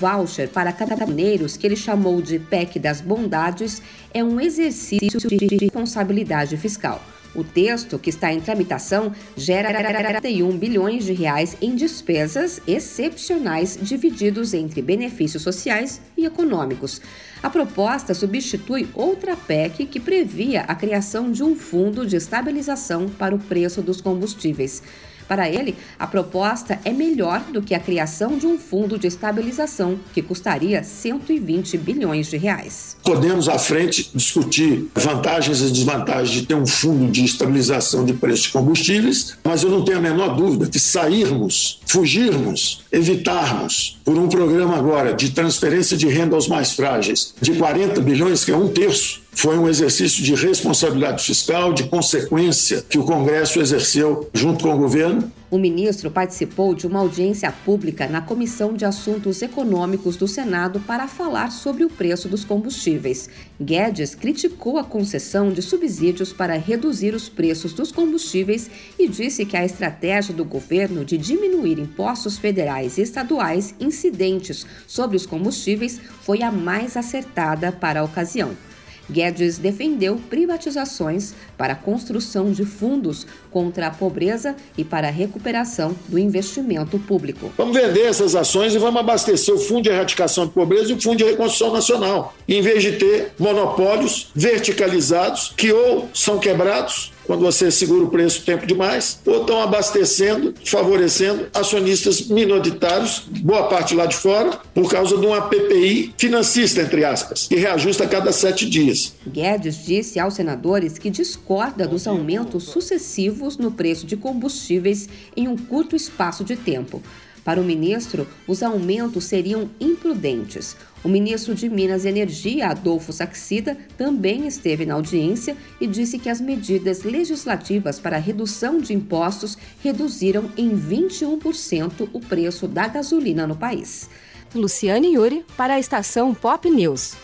voucher 0.00 0.48
para 0.48 0.72
caminhoneiros, 0.72 1.56
que 1.56 1.66
ele 1.66 1.74
chamou 1.74 2.22
de 2.22 2.38
PEC 2.38 2.78
das 2.78 3.00
bondades, 3.00 3.82
é 4.14 4.22
um 4.22 4.40
exercício 4.40 5.18
de 5.18 5.56
responsabilidade 5.56 6.56
fiscal. 6.56 7.02
O 7.34 7.44
texto, 7.44 7.98
que 7.98 8.10
está 8.10 8.32
em 8.32 8.40
tramitação, 8.40 9.12
gera 9.36 9.72
41 9.72 10.58
bilhões 10.58 11.04
de 11.04 11.12
reais 11.12 11.56
em 11.60 11.76
despesas 11.76 12.60
excepcionais 12.66 13.78
divididos 13.80 14.52
entre 14.52 14.82
benefícios 14.82 15.42
sociais 15.42 16.00
e 16.16 16.24
econômicos. 16.24 17.00
A 17.42 17.48
proposta 17.48 18.14
substitui 18.14 18.88
outra 18.94 19.36
PEC 19.36 19.86
que 19.86 20.00
previa 20.00 20.62
a 20.62 20.74
criação 20.74 21.30
de 21.30 21.42
um 21.42 21.54
fundo 21.54 22.04
de 22.04 22.16
estabilização 22.16 23.08
para 23.08 23.34
o 23.34 23.38
preço 23.38 23.80
dos 23.80 24.00
combustíveis. 24.00 24.82
Para 25.30 25.48
ele, 25.48 25.76
a 25.96 26.08
proposta 26.08 26.80
é 26.84 26.92
melhor 26.92 27.40
do 27.52 27.62
que 27.62 27.72
a 27.72 27.78
criação 27.78 28.36
de 28.36 28.48
um 28.48 28.58
fundo 28.58 28.98
de 28.98 29.06
estabilização, 29.06 29.96
que 30.12 30.20
custaria 30.20 30.82
120 30.82 31.78
bilhões 31.78 32.26
de 32.26 32.36
reais. 32.36 32.96
Podemos, 33.04 33.48
à 33.48 33.56
frente, 33.56 34.10
discutir 34.12 34.90
vantagens 34.92 35.60
e 35.60 35.70
desvantagens 35.70 36.30
de 36.30 36.46
ter 36.46 36.56
um 36.56 36.66
fundo 36.66 37.12
de 37.12 37.24
estabilização 37.24 38.04
de 38.04 38.12
preços 38.12 38.46
de 38.46 38.48
combustíveis, 38.48 39.36
mas 39.44 39.62
eu 39.62 39.70
não 39.70 39.84
tenho 39.84 39.98
a 39.98 40.00
menor 40.00 40.34
dúvida 40.34 40.66
que 40.66 40.80
sairmos, 40.80 41.78
fugirmos, 41.86 42.82
evitarmos 42.90 43.99
por 44.10 44.18
um 44.18 44.28
programa 44.28 44.76
agora 44.76 45.14
de 45.14 45.30
transferência 45.30 45.96
de 45.96 46.08
renda 46.08 46.34
aos 46.34 46.48
mais 46.48 46.72
frágeis 46.72 47.32
de 47.40 47.52
40 47.52 48.00
bilhões, 48.00 48.44
que 48.44 48.50
é 48.50 48.56
um 48.56 48.66
terço 48.66 49.22
Foi 49.30 49.56
um 49.56 49.68
exercício 49.68 50.24
de 50.24 50.34
responsabilidade 50.34 51.24
fiscal, 51.24 51.72
de 51.72 51.84
consequência 51.84 52.84
que 52.88 52.98
o 52.98 53.04
Congresso 53.04 53.60
exerceu 53.60 54.28
junto 54.34 54.64
com 54.64 54.74
o 54.74 54.78
governo. 54.78 55.30
O 55.50 55.58
ministro 55.58 56.12
participou 56.12 56.76
de 56.76 56.86
uma 56.86 57.00
audiência 57.00 57.50
pública 57.50 58.06
na 58.06 58.20
Comissão 58.20 58.72
de 58.72 58.84
Assuntos 58.84 59.42
Econômicos 59.42 60.14
do 60.14 60.28
Senado 60.28 60.78
para 60.78 61.08
falar 61.08 61.50
sobre 61.50 61.84
o 61.84 61.90
preço 61.90 62.28
dos 62.28 62.44
combustíveis. 62.44 63.28
Guedes 63.60 64.14
criticou 64.14 64.78
a 64.78 64.84
concessão 64.84 65.50
de 65.50 65.60
subsídios 65.60 66.32
para 66.32 66.56
reduzir 66.56 67.16
os 67.16 67.28
preços 67.28 67.72
dos 67.72 67.90
combustíveis 67.90 68.70
e 68.96 69.08
disse 69.08 69.44
que 69.44 69.56
a 69.56 69.64
estratégia 69.64 70.32
do 70.32 70.44
governo 70.44 71.04
de 71.04 71.18
diminuir 71.18 71.80
impostos 71.80 72.38
federais 72.38 72.96
e 72.96 73.02
estaduais 73.02 73.74
incidentes 73.80 74.64
sobre 74.86 75.16
os 75.16 75.26
combustíveis 75.26 76.00
foi 76.20 76.44
a 76.44 76.52
mais 76.52 76.96
acertada 76.96 77.72
para 77.72 77.98
a 77.98 78.04
ocasião. 78.04 78.69
Guedes 79.10 79.58
defendeu 79.58 80.20
privatizações 80.30 81.34
para 81.56 81.72
a 81.72 81.76
construção 81.76 82.52
de 82.52 82.64
fundos 82.64 83.26
contra 83.50 83.88
a 83.88 83.90
pobreza 83.90 84.54
e 84.78 84.84
para 84.84 85.08
a 85.08 85.10
recuperação 85.10 85.94
do 86.08 86.18
investimento 86.18 86.98
público. 86.98 87.52
Vamos 87.56 87.76
vender 87.76 88.06
essas 88.06 88.34
ações 88.34 88.74
e 88.74 88.78
vamos 88.78 89.00
abastecer 89.00 89.54
o 89.54 89.58
Fundo 89.58 89.82
de 89.82 89.90
Erradicação 89.90 90.46
de 90.46 90.52
Pobreza 90.52 90.90
e 90.90 90.94
o 90.94 91.00
Fundo 91.00 91.16
de 91.16 91.24
Reconstrução 91.24 91.72
Nacional, 91.72 92.34
em 92.48 92.62
vez 92.62 92.82
de 92.82 92.92
ter 92.92 93.32
monopólios 93.38 94.30
verticalizados 94.34 95.52
que 95.56 95.72
ou 95.72 96.08
são 96.14 96.38
quebrados 96.38 97.09
quando 97.26 97.40
você 97.40 97.70
segura 97.70 98.04
o 98.04 98.10
preço 98.10 98.44
tempo 98.44 98.66
demais, 98.66 99.20
ou 99.24 99.40
estão 99.40 99.60
abastecendo, 99.60 100.54
favorecendo 100.64 101.46
acionistas 101.54 102.26
minoritários, 102.26 103.24
boa 103.42 103.68
parte 103.68 103.94
lá 103.94 104.06
de 104.06 104.16
fora, 104.16 104.58
por 104.74 104.90
causa 104.90 105.16
de 105.16 105.26
uma 105.26 105.42
PPI 105.42 106.14
financista, 106.16 106.82
entre 106.82 107.04
aspas, 107.04 107.46
que 107.46 107.56
reajusta 107.56 108.04
a 108.04 108.08
cada 108.08 108.32
sete 108.32 108.68
dias. 108.68 109.14
Guedes 109.26 109.84
disse 109.84 110.18
aos 110.18 110.34
senadores 110.34 110.98
que 110.98 111.10
discorda 111.10 111.86
dos 111.86 112.06
aumentos 112.06 112.64
sucessivos 112.64 113.56
no 113.56 113.70
preço 113.70 114.06
de 114.06 114.16
combustíveis 114.16 115.08
em 115.36 115.48
um 115.48 115.56
curto 115.56 115.96
espaço 115.96 116.44
de 116.44 116.56
tempo. 116.56 117.02
Para 117.44 117.60
o 117.60 117.64
ministro, 117.64 118.26
os 118.46 118.62
aumentos 118.62 119.24
seriam 119.24 119.70
imprudentes. 119.80 120.76
O 121.02 121.08
ministro 121.08 121.54
de 121.54 121.68
Minas 121.68 122.04
e 122.04 122.08
Energia, 122.08 122.68
Adolfo 122.68 123.12
Saxida, 123.12 123.76
também 123.96 124.46
esteve 124.46 124.84
na 124.84 124.94
audiência 124.94 125.56
e 125.80 125.86
disse 125.86 126.18
que 126.18 126.28
as 126.28 126.40
medidas 126.40 127.04
legislativas 127.04 127.98
para 127.98 128.18
redução 128.18 128.78
de 128.78 128.92
impostos 128.92 129.56
reduziram 129.82 130.50
em 130.58 130.76
21% 130.76 132.08
o 132.12 132.20
preço 132.20 132.68
da 132.68 132.86
gasolina 132.86 133.46
no 133.46 133.56
país. 133.56 134.10
Luciane 134.54 135.14
Yuri, 135.14 135.44
para 135.56 135.74
a 135.74 135.80
estação 135.80 136.34
Pop 136.34 136.68
News. 136.68 137.14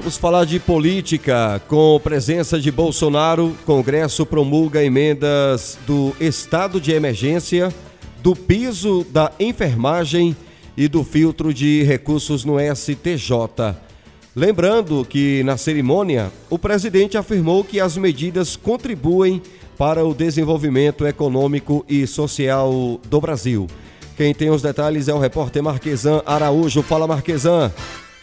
Vamos 0.00 0.16
falar 0.16 0.46
de 0.46 0.58
política. 0.58 1.60
Com 1.68 2.00
presença 2.02 2.58
de 2.58 2.72
Bolsonaro, 2.72 3.54
Congresso 3.66 4.24
promulga 4.24 4.82
emendas 4.82 5.78
do 5.86 6.16
estado 6.18 6.80
de 6.80 6.90
emergência, 6.90 7.68
do 8.22 8.34
piso 8.34 9.04
da 9.10 9.30
enfermagem 9.38 10.34
e 10.74 10.88
do 10.88 11.04
filtro 11.04 11.52
de 11.52 11.82
recursos 11.82 12.46
no 12.46 12.56
STJ. 12.58 13.76
Lembrando 14.34 15.04
que 15.04 15.42
na 15.44 15.58
cerimônia, 15.58 16.32
o 16.48 16.58
presidente 16.58 17.18
afirmou 17.18 17.62
que 17.62 17.78
as 17.78 17.98
medidas 17.98 18.56
contribuem 18.56 19.42
para 19.76 20.02
o 20.02 20.14
desenvolvimento 20.14 21.06
econômico 21.06 21.84
e 21.86 22.06
social 22.06 22.98
do 23.04 23.20
Brasil. 23.20 23.66
Quem 24.16 24.32
tem 24.32 24.48
os 24.48 24.62
detalhes 24.62 25.08
é 25.08 25.14
o 25.14 25.18
repórter 25.18 25.62
Marquesan 25.62 26.22
Araújo. 26.24 26.82
Fala, 26.82 27.06
Marquesan. 27.06 27.70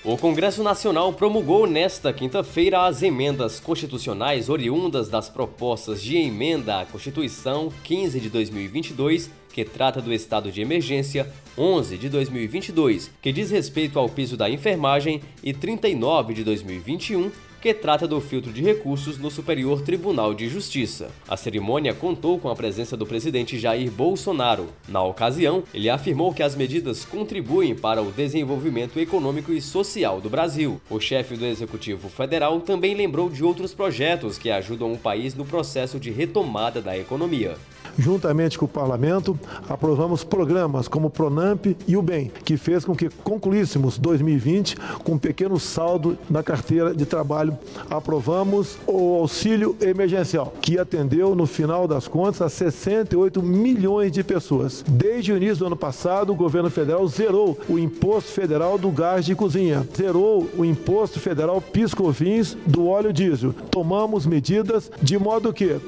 O 0.07 0.15
Congresso 0.15 0.63
Nacional 0.63 1.11
promulgou 1.11 1.67
nesta 1.67 2.13
quinta-feira 2.13 2.85
as 2.85 3.03
emendas 3.03 3.59
constitucionais 3.59 4.47
oriundas 4.47 5.09
das 5.09 5.29
propostas 5.29 6.01
de 6.01 6.15
emenda 6.15 6.79
à 6.79 6.85
Constituição 6.85 7.69
15 7.83 8.17
de 8.21 8.29
2022, 8.29 9.29
que 9.51 9.65
trata 9.65 10.01
do 10.01 10.13
estado 10.13 10.49
de 10.49 10.61
emergência, 10.61 11.29
11 11.57 11.97
de 11.97 12.07
2022, 12.07 13.11
que 13.21 13.33
diz 13.33 13.51
respeito 13.51 13.99
ao 13.99 14.07
piso 14.07 14.37
da 14.37 14.49
enfermagem, 14.49 15.21
e 15.43 15.51
39 15.51 16.33
de 16.35 16.43
2021, 16.45 17.29
que 17.61 17.73
trata 17.73 18.07
do 18.07 18.21
filtro 18.21 18.51
de 18.51 18.61
recursos 18.61 19.17
no 19.17 19.31
Superior 19.31 19.81
Tribunal 19.81 20.33
de 20.33 20.47
Justiça. 20.47 21.09
A 21.27 21.35
cerimônia 21.35 21.93
contou 21.93 22.37
com 22.37 22.49
a 22.49 22.55
presença 22.55 22.95
do 22.95 23.05
presidente 23.05 23.57
Jair 23.57 23.91
Bolsonaro. 23.91 24.67
Na 24.87 25.03
ocasião, 25.03 25.63
ele 25.73 25.89
afirmou 25.89 26.33
que 26.33 26.43
as 26.43 26.55
medidas 26.55 27.03
contribuem 27.03 27.75
para 27.75 28.01
o 28.01 28.11
desenvolvimento 28.11 28.99
econômico 28.99 29.51
e 29.51 29.61
social 29.61 30.21
do 30.21 30.29
Brasil. 30.29 30.79
O 30.89 30.99
chefe 30.99 31.35
do 31.35 31.45
Executivo 31.45 32.09
Federal 32.09 32.59
também 32.61 32.93
lembrou 32.93 33.29
de 33.29 33.43
outros 33.43 33.73
projetos 33.73 34.37
que 34.37 34.51
ajudam 34.51 34.93
o 34.93 34.97
país 34.97 35.35
no 35.35 35.45
processo 35.45 35.99
de 35.99 36.11
retomada 36.11 36.81
da 36.81 36.97
economia. 36.97 37.55
Juntamente 37.97 38.59
com 38.59 38.65
o 38.65 38.69
parlamento, 38.69 39.37
aprovamos 39.67 40.23
programas 40.23 40.87
como 40.87 41.07
o 41.07 41.09
Pronamp 41.09 41.65
e 41.87 41.97
o 41.97 42.01
BEM, 42.01 42.31
que 42.45 42.55
fez 42.55 42.85
com 42.85 42.95
que 42.95 43.09
concluíssemos 43.23 43.97
2020 43.97 44.75
com 45.03 45.13
um 45.13 45.17
pequeno 45.17 45.59
saldo 45.59 46.17
na 46.29 46.43
carteira 46.43 46.93
de 46.93 47.05
trabalho. 47.05 47.57
Aprovamos 47.89 48.77
o 48.85 49.15
auxílio 49.15 49.75
emergencial, 49.81 50.53
que 50.61 50.77
atendeu, 50.77 51.33
no 51.33 51.47
final 51.47 51.87
das 51.87 52.07
contas, 52.07 52.41
a 52.41 52.49
68 52.49 53.41
milhões 53.41 54.11
de 54.11 54.23
pessoas. 54.23 54.83
Desde 54.87 55.31
o 55.31 55.37
início 55.37 55.57
do 55.57 55.65
ano 55.67 55.75
passado, 55.75 56.31
o 56.31 56.35
governo 56.35 56.69
federal 56.69 57.07
zerou 57.07 57.57
o 57.67 57.79
imposto 57.79 58.31
federal 58.31 58.77
do 58.77 58.91
gás 58.91 59.25
de 59.25 59.33
cozinha, 59.33 59.87
zerou 59.95 60.47
o 60.55 60.63
imposto 60.63 61.19
federal 61.19 61.59
piscovins 61.61 62.55
do 62.65 62.87
óleo 62.87 63.11
diesel. 63.11 63.53
Tomamos 63.71 64.25
medidas 64.25 64.91
de 65.01 65.17
modo 65.17 65.51
que 65.51 65.79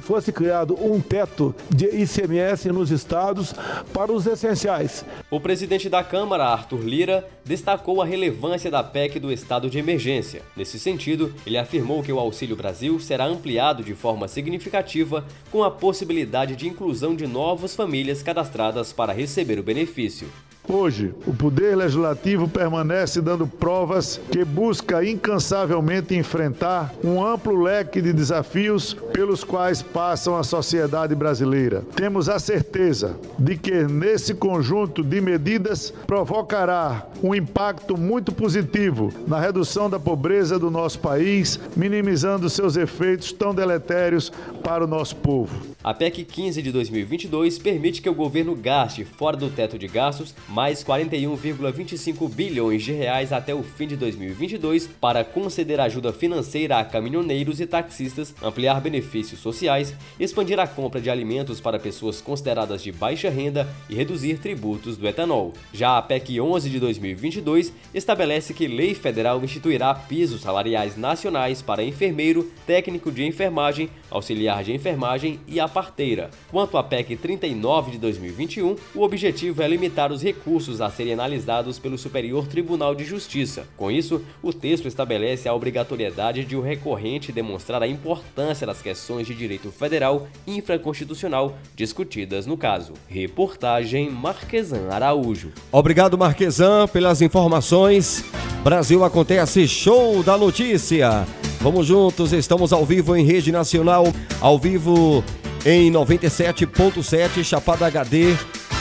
fosse 0.00 0.32
criado 0.32 0.76
um 0.80 1.00
teto 1.00 1.53
de 1.70 1.86
ICMS 1.86 2.68
nos 2.68 2.90
estados 2.90 3.54
para 3.92 4.12
os 4.12 4.26
essenciais. 4.26 5.04
O 5.30 5.40
presidente 5.40 5.88
da 5.88 6.02
Câmara, 6.04 6.44
Arthur 6.44 6.82
Lira, 6.84 7.28
destacou 7.44 8.00
a 8.00 8.06
relevância 8.06 8.70
da 8.70 8.82
PEC 8.82 9.18
do 9.18 9.32
estado 9.32 9.68
de 9.68 9.78
emergência. 9.78 10.42
Nesse 10.56 10.78
sentido, 10.78 11.34
ele 11.46 11.58
afirmou 11.58 12.02
que 12.02 12.12
o 12.12 12.18
Auxílio 12.18 12.56
Brasil 12.56 12.98
será 13.00 13.26
ampliado 13.26 13.82
de 13.82 13.94
forma 13.94 14.28
significativa 14.28 15.24
com 15.50 15.62
a 15.62 15.70
possibilidade 15.70 16.56
de 16.56 16.68
inclusão 16.68 17.14
de 17.14 17.26
novas 17.26 17.74
famílias 17.74 18.22
cadastradas 18.22 18.92
para 18.92 19.12
receber 19.12 19.58
o 19.58 19.62
benefício. 19.62 20.28
Hoje, 20.66 21.14
o 21.26 21.34
Poder 21.34 21.76
Legislativo 21.76 22.48
permanece 22.48 23.20
dando 23.20 23.46
provas 23.46 24.18
que 24.30 24.42
busca 24.42 25.04
incansavelmente 25.04 26.14
enfrentar 26.14 26.94
um 27.04 27.22
amplo 27.22 27.62
leque 27.62 28.00
de 28.00 28.14
desafios 28.14 28.94
pelos 29.12 29.44
quais 29.44 29.82
passam 29.82 30.34
a 30.36 30.42
sociedade 30.42 31.14
brasileira. 31.14 31.82
Temos 31.94 32.30
a 32.30 32.38
certeza 32.38 33.14
de 33.38 33.58
que, 33.58 33.84
nesse 33.84 34.32
conjunto 34.32 35.04
de 35.04 35.20
medidas, 35.20 35.92
provocará 36.06 37.08
um 37.22 37.34
impacto 37.34 37.94
muito 37.94 38.32
positivo 38.32 39.12
na 39.26 39.38
redução 39.38 39.90
da 39.90 40.00
pobreza 40.00 40.58
do 40.58 40.70
nosso 40.70 40.98
país, 40.98 41.60
minimizando 41.76 42.48
seus 42.48 42.76
efeitos 42.76 43.32
tão 43.32 43.54
deletérios 43.54 44.32
para 44.62 44.84
o 44.84 44.88
nosso 44.88 45.16
povo. 45.16 45.73
A 45.84 45.92
PEC 45.92 46.24
15 46.24 46.62
de 46.62 46.72
2022 46.72 47.58
permite 47.58 48.00
que 48.00 48.08
o 48.08 48.14
governo 48.14 48.56
gaste, 48.56 49.04
fora 49.04 49.36
do 49.36 49.50
teto 49.50 49.78
de 49.78 49.86
gastos, 49.86 50.34
mais 50.48 50.82
41,25 50.82 52.26
bilhões 52.30 52.82
de 52.82 52.92
reais 52.92 53.34
até 53.34 53.54
o 53.54 53.62
fim 53.62 53.86
de 53.86 53.94
2022 53.94 54.88
para 54.98 55.22
conceder 55.22 55.78
ajuda 55.78 56.10
financeira 56.10 56.78
a 56.78 56.86
caminhoneiros 56.86 57.60
e 57.60 57.66
taxistas, 57.66 58.34
ampliar 58.42 58.80
benefícios 58.80 59.40
sociais, 59.40 59.94
expandir 60.18 60.58
a 60.58 60.66
compra 60.66 61.02
de 61.02 61.10
alimentos 61.10 61.60
para 61.60 61.78
pessoas 61.78 62.18
consideradas 62.18 62.82
de 62.82 62.90
baixa 62.90 63.28
renda 63.28 63.68
e 63.86 63.94
reduzir 63.94 64.38
tributos 64.38 64.96
do 64.96 65.06
etanol. 65.06 65.52
Já 65.70 65.98
a 65.98 66.02
PEC 66.02 66.40
11 66.40 66.70
de 66.70 66.80
2022 66.80 67.74
estabelece 67.92 68.54
que 68.54 68.66
lei 68.66 68.94
federal 68.94 69.44
instituirá 69.44 69.94
pisos 69.94 70.40
salariais 70.40 70.96
nacionais 70.96 71.60
para 71.60 71.84
enfermeiro, 71.84 72.50
técnico 72.66 73.12
de 73.12 73.22
enfermagem, 73.26 73.90
auxiliar 74.14 74.62
de 74.62 74.72
enfermagem 74.72 75.40
e 75.46 75.58
a 75.58 75.68
parteira. 75.68 76.30
Quanto 76.50 76.78
à 76.78 76.84
PEC 76.84 77.16
39 77.16 77.90
de 77.90 77.98
2021, 77.98 78.76
o 78.94 79.02
objetivo 79.02 79.60
é 79.60 79.68
limitar 79.68 80.12
os 80.12 80.22
recursos 80.22 80.80
a 80.80 80.88
serem 80.88 81.12
analisados 81.12 81.78
pelo 81.78 81.98
Superior 81.98 82.46
Tribunal 82.46 82.94
de 82.94 83.04
Justiça. 83.04 83.66
Com 83.76 83.90
isso, 83.90 84.22
o 84.40 84.52
texto 84.52 84.86
estabelece 84.86 85.48
a 85.48 85.54
obrigatoriedade 85.54 86.44
de 86.44 86.56
o 86.56 86.60
recorrente 86.60 87.32
demonstrar 87.32 87.82
a 87.82 87.88
importância 87.88 88.66
das 88.66 88.80
questões 88.80 89.26
de 89.26 89.34
direito 89.34 89.70
federal 89.72 90.28
e 90.46 90.56
infraconstitucional 90.56 91.58
discutidas 91.74 92.46
no 92.46 92.56
caso. 92.56 92.92
Reportagem 93.08 94.08
Marquesan 94.10 94.88
Araújo. 94.90 95.52
Obrigado, 95.72 96.16
Marquesan, 96.16 96.86
pelas 96.86 97.20
informações. 97.20 98.24
Brasil 98.62 99.04
acontece 99.04 99.66
show 99.68 100.22
da 100.22 100.38
notícia. 100.38 101.26
Vamos 101.64 101.86
juntos, 101.86 102.32
estamos 102.34 102.74
ao 102.74 102.84
vivo 102.84 103.16
em 103.16 103.24
rede 103.24 103.50
nacional, 103.50 104.03
ao 104.40 104.58
vivo 104.58 105.24
em 105.64 105.90
97.7 105.90 107.42
Chapada 107.42 107.86
HD, 107.86 108.36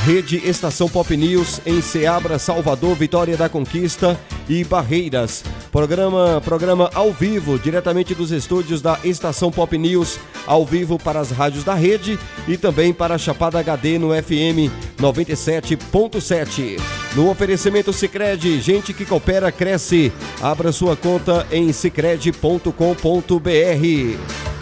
Rede 0.05 0.41
Estação 0.45 0.89
Pop 0.89 1.15
News 1.15 1.61
em 1.65 1.81
Ceabra, 1.81 2.37
Salvador, 2.37 2.93
Vitória 2.95 3.37
da 3.37 3.47
Conquista 3.47 4.19
e 4.49 4.65
Barreiras. 4.65 5.45
Programa, 5.71 6.41
programa 6.43 6.89
ao 6.93 7.13
vivo, 7.13 7.57
diretamente 7.57 8.13
dos 8.13 8.31
estúdios 8.31 8.81
da 8.81 8.99
Estação 9.03 9.49
Pop 9.49 9.77
News, 9.77 10.19
ao 10.45 10.65
vivo 10.65 10.99
para 10.99 11.21
as 11.21 11.31
rádios 11.31 11.63
da 11.63 11.73
rede 11.73 12.19
e 12.47 12.57
também 12.57 12.93
para 12.93 13.15
a 13.15 13.17
Chapada 13.17 13.59
HD 13.59 13.97
no 13.97 14.09
FM 14.09 14.69
97.7. 14.99 16.81
No 17.15 17.29
oferecimento 17.29 17.93
Sicredi, 17.93 18.59
gente 18.59 18.93
que 18.93 19.05
coopera 19.05 19.53
cresce. 19.53 20.11
Abra 20.41 20.73
sua 20.73 20.97
conta 20.97 21.47
em 21.49 21.71
sicredi.com.br. 21.71 24.52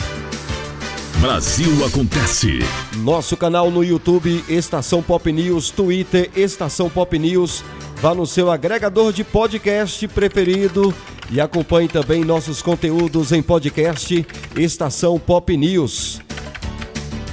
Brasil 1.21 1.85
Acontece. 1.85 2.61
Nosso 2.97 3.37
canal 3.37 3.69
no 3.69 3.83
YouTube, 3.83 4.43
Estação 4.49 5.03
Pop 5.03 5.31
News, 5.31 5.69
Twitter, 5.69 6.31
Estação 6.35 6.89
Pop 6.89 7.17
News. 7.19 7.63
Vá 7.97 8.15
no 8.15 8.25
seu 8.25 8.49
agregador 8.49 9.13
de 9.13 9.23
podcast 9.23 10.07
preferido 10.07 10.91
e 11.29 11.39
acompanhe 11.39 11.87
também 11.87 12.25
nossos 12.25 12.63
conteúdos 12.63 13.31
em 13.31 13.43
podcast 13.43 14.25
Estação 14.57 15.19
Pop 15.19 15.55
News. 15.55 16.19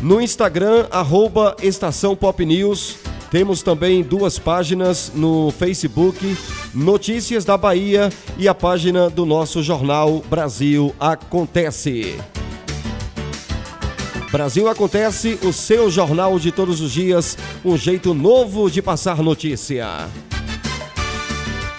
No 0.02 0.20
Instagram, 0.20 0.86
arroba 0.90 1.56
Estação 1.62 2.14
Pop 2.14 2.44
News. 2.44 2.96
Temos 3.30 3.62
também 3.62 4.02
duas 4.02 4.38
páginas 4.38 5.12
no 5.14 5.50
Facebook, 5.50 6.36
Notícias 6.74 7.42
da 7.42 7.56
Bahia 7.56 8.12
e 8.36 8.46
a 8.48 8.54
página 8.54 9.08
do 9.08 9.24
nosso 9.24 9.62
jornal 9.62 10.22
Brasil 10.28 10.94
Acontece. 11.00 12.18
Brasil 14.30 14.68
Acontece, 14.68 15.38
o 15.42 15.54
seu 15.54 15.90
jornal 15.90 16.38
de 16.38 16.52
todos 16.52 16.82
os 16.82 16.92
dias, 16.92 17.38
um 17.64 17.78
jeito 17.78 18.12
novo 18.12 18.70
de 18.70 18.82
passar 18.82 19.22
notícia. 19.22 20.06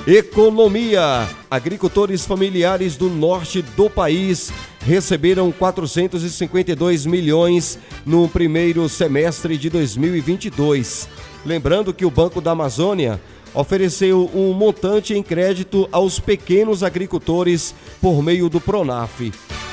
Economia. 0.08 1.30
Agricultores 1.52 2.26
familiares 2.26 2.98
do 2.98 3.08
norte 3.08 3.62
do 3.62 3.88
país 3.88 4.52
receberam 4.80 5.52
452 5.52 7.06
milhões 7.06 7.78
no 8.04 8.28
primeiro 8.28 8.90
semestre 8.90 9.56
de 9.56 9.70
2022. 9.70 11.08
Lembrando 11.46 11.94
que 11.94 12.06
o 12.06 12.10
Banco 12.10 12.42
da 12.42 12.52
Amazônia 12.52 13.22
ofereceu 13.54 14.28
um 14.34 14.54
montante 14.54 15.14
em 15.14 15.22
crédito 15.22 15.88
aos 15.92 16.20
pequenos 16.20 16.82
agricultores 16.82 17.76
por 18.02 18.24
meio 18.24 18.50
do 18.50 18.60
Pronaf. 18.60 19.32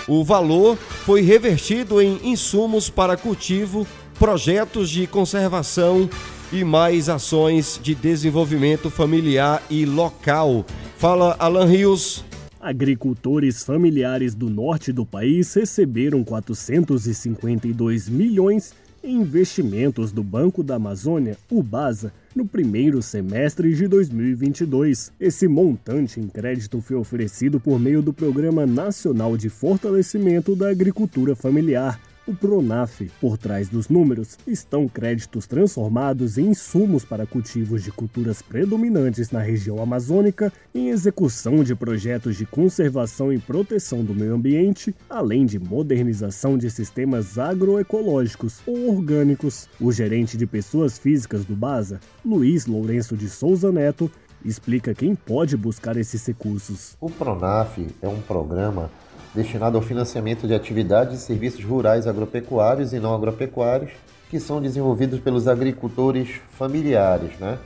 O 0.09 0.23
valor 0.23 0.77
foi 0.77 1.21
revertido 1.21 2.01
em 2.01 2.21
insumos 2.23 2.89
para 2.89 3.17
cultivo, 3.17 3.87
projetos 4.19 4.89
de 4.89 5.07
conservação 5.07 6.09
e 6.53 6.63
mais 6.63 7.09
ações 7.09 7.81
de 7.83 7.95
desenvolvimento 7.95 8.89
familiar 8.89 9.63
e 9.69 9.85
local. 9.85 10.65
Fala 10.97 11.35
Alan 11.39 11.67
Rios. 11.67 12.25
Agricultores 12.61 13.65
familiares 13.65 14.35
do 14.35 14.49
norte 14.49 14.93
do 14.93 15.05
país 15.05 15.53
receberam 15.55 16.23
452 16.25 18.09
milhões 18.09 18.75
investimentos 19.07 20.11
do 20.11 20.23
Banco 20.23 20.63
da 20.63 20.75
Amazônia, 20.75 21.37
o 21.51 21.63
BASA, 21.63 22.13
no 22.35 22.47
primeiro 22.47 23.01
semestre 23.01 23.75
de 23.75 23.87
2022. 23.87 25.13
Esse 25.19 25.49
montante 25.49 26.21
em 26.21 26.29
crédito 26.29 26.81
foi 26.81 26.97
oferecido 26.97 27.61
por 27.61 27.79
meio 27.79 28.03
do 28.03 28.13
Programa 28.13 28.67
Nacional 28.67 29.37
de 29.37 29.49
Fortalecimento 29.49 30.55
da 30.57 30.69
Agricultura 30.69 31.35
Familiar, 31.35 31.99
o 32.27 32.35
Pronaf. 32.35 33.03
Por 33.21 33.39
trás 33.39 33.69
dos 33.69 33.89
números 33.89 34.39
estão 34.47 34.89
créditos 34.89 35.47
transformados 35.47 36.39
em 36.39 36.47
insumos 36.49 37.05
para 37.05 37.27
cultivos 37.27 37.83
de 37.83 37.93
culturas 37.93 38.43
predominantes 38.43 39.31
na 39.31 39.41
região 39.41 39.81
amazônica, 39.81 40.53
em 40.75 40.89
execução 40.89 41.63
de 41.63 41.75
projetos 41.75 42.37
de 42.37 42.47
conservação 42.47 43.33
e 43.33 43.39
proteção 43.39 44.05
do 44.05 44.15
meio 44.15 44.35
ambiente, 44.35 44.95
além 45.09 45.47
de 45.47 45.59
modernização 45.59 46.59
de 46.59 46.71
sistemas 46.71 47.39
agroecológicos 47.39 48.61
ou 48.67 48.91
orgânicos. 48.97 49.69
O 49.81 49.93
gerente 49.93 50.37
de 50.37 50.47
pessoas 50.47 50.99
físicas 50.99 51.45
do 51.45 51.55
BASA, 51.55 52.01
Luiz 52.25 52.67
Lourenço 52.67 53.17
de 53.17 53.29
Souza 53.29 53.71
Neto, 53.71 54.11
explica 54.45 54.95
quem 54.95 55.15
pode 55.15 55.57
buscar 55.57 55.97
esses 55.97 56.25
recursos. 56.27 56.97
O 57.01 57.11
Pronaf 57.11 57.79
é 58.01 58.09
um 58.09 58.21
programa 58.21 58.91
destinado 59.37 59.77
ao 59.77 59.83
financiamento 59.83 60.49
de 60.49 60.55
atividades 60.55 61.21
e 61.21 61.23
serviços 61.23 61.63
rurais 61.63 62.07
agropecuários 62.07 62.93
e 62.95 62.99
não 62.99 63.15
agropecuários 63.15 63.93
que 64.31 64.41
são 64.41 64.61
desenvolvidos 64.61 65.21
pelos 65.21 65.47
agricultores 65.47 66.41
familiares. 66.51 67.39
Né? 67.39 67.59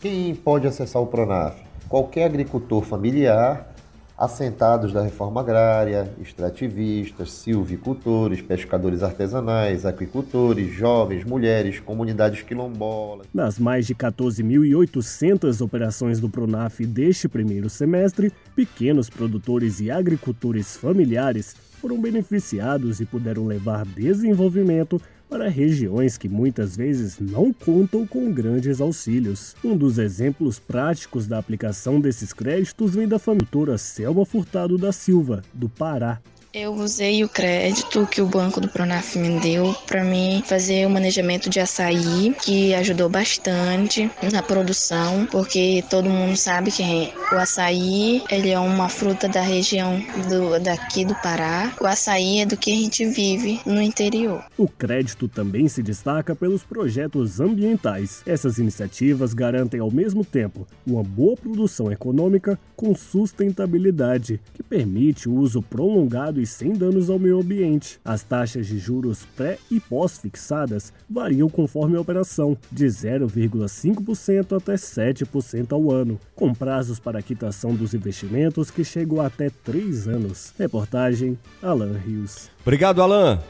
Quem 0.00 0.34
pode 0.34 0.66
acessar 0.66 1.00
o 1.00 1.06
Pronaf? 1.06 1.56
Qualquer 1.88 2.24
agricultor 2.24 2.82
familiar 2.82 3.71
assentados 4.16 4.92
da 4.92 5.02
reforma 5.02 5.40
agrária, 5.40 6.12
extrativistas, 6.20 7.32
silvicultores, 7.32 8.40
pescadores 8.40 9.02
artesanais, 9.02 9.84
aquicultores, 9.84 10.72
jovens, 10.72 11.24
mulheres, 11.24 11.80
comunidades 11.80 12.42
quilombolas. 12.42 13.26
Nas 13.32 13.58
mais 13.58 13.86
de 13.86 13.94
14.800 13.94 15.60
operações 15.60 16.20
do 16.20 16.28
Pronaf 16.28 16.80
deste 16.80 17.28
primeiro 17.28 17.68
semestre, 17.68 18.32
pequenos 18.54 19.08
produtores 19.08 19.80
e 19.80 19.90
agricultores 19.90 20.76
familiares 20.76 21.56
foram 21.80 22.00
beneficiados 22.00 23.00
e 23.00 23.04
puderam 23.04 23.44
levar 23.44 23.84
desenvolvimento 23.84 25.02
para 25.32 25.48
regiões 25.48 26.18
que 26.18 26.28
muitas 26.28 26.76
vezes 26.76 27.18
não 27.18 27.54
contam 27.54 28.06
com 28.06 28.30
grandes 28.30 28.82
auxílios. 28.82 29.56
Um 29.64 29.74
dos 29.74 29.96
exemplos 29.96 30.58
práticos 30.58 31.26
da 31.26 31.38
aplicação 31.38 31.98
desses 31.98 32.34
créditos 32.34 32.94
vem 32.94 33.08
da 33.08 33.18
família 33.18 33.78
Selma 33.78 34.26
Furtado 34.26 34.76
da 34.76 34.92
Silva, 34.92 35.42
do 35.54 35.70
Pará, 35.70 36.20
eu 36.54 36.74
usei 36.74 37.24
o 37.24 37.28
crédito 37.28 38.06
que 38.06 38.20
o 38.20 38.26
Banco 38.26 38.60
do 38.60 38.68
Pronaf 38.68 39.16
me 39.16 39.40
deu 39.40 39.74
para 39.86 40.04
mim 40.04 40.42
fazer 40.44 40.86
o 40.86 40.90
manejamento 40.90 41.48
de 41.48 41.58
açaí, 41.58 42.34
que 42.42 42.74
ajudou 42.74 43.08
bastante 43.08 44.10
na 44.30 44.42
produção, 44.42 45.26
porque 45.30 45.82
todo 45.88 46.10
mundo 46.10 46.36
sabe 46.36 46.70
que 46.70 47.10
o 47.32 47.36
açaí 47.36 48.22
ele 48.30 48.50
é 48.50 48.58
uma 48.58 48.90
fruta 48.90 49.28
da 49.28 49.40
região 49.40 49.98
do, 50.28 50.62
daqui 50.62 51.06
do 51.06 51.14
Pará. 51.22 51.72
O 51.80 51.86
açaí 51.86 52.40
é 52.40 52.46
do 52.46 52.56
que 52.56 52.70
a 52.70 52.76
gente 52.76 53.06
vive 53.06 53.58
no 53.64 53.80
interior. 53.80 54.44
O 54.58 54.68
crédito 54.68 55.28
também 55.28 55.68
se 55.68 55.82
destaca 55.82 56.36
pelos 56.36 56.62
projetos 56.62 57.40
ambientais. 57.40 58.22
Essas 58.26 58.58
iniciativas 58.58 59.32
garantem 59.32 59.80
ao 59.80 59.90
mesmo 59.90 60.22
tempo 60.22 60.66
uma 60.86 61.02
boa 61.02 61.34
produção 61.34 61.90
econômica 61.90 62.58
com 62.76 62.94
sustentabilidade, 62.94 64.38
que 64.52 64.62
permite 64.62 65.28
o 65.28 65.34
uso 65.34 65.62
prolongado 65.62 66.41
e 66.42 66.46
sem 66.46 66.72
danos 66.72 67.08
ao 67.08 67.18
meio 67.18 67.40
ambiente. 67.40 68.00
As 68.04 68.22
taxas 68.22 68.66
de 68.66 68.78
juros 68.78 69.20
pré 69.36 69.58
e 69.70 69.78
pós-fixadas 69.78 70.92
variam 71.08 71.48
conforme 71.48 71.96
a 71.96 72.00
operação, 72.00 72.58
de 72.70 72.86
0,5% 72.86 74.56
até 74.56 74.74
7% 74.74 75.72
ao 75.72 75.90
ano, 75.90 76.18
com 76.34 76.52
prazos 76.52 76.98
para 76.98 77.22
quitação 77.22 77.74
dos 77.74 77.94
investimentos 77.94 78.70
que 78.70 78.84
chegam 78.84 79.20
até 79.20 79.50
3 79.50 80.08
anos. 80.08 80.52
Reportagem 80.58 81.38
Alan 81.62 81.96
Rios. 81.96 82.50
Obrigado, 82.62 83.00
Alan. 83.00 83.40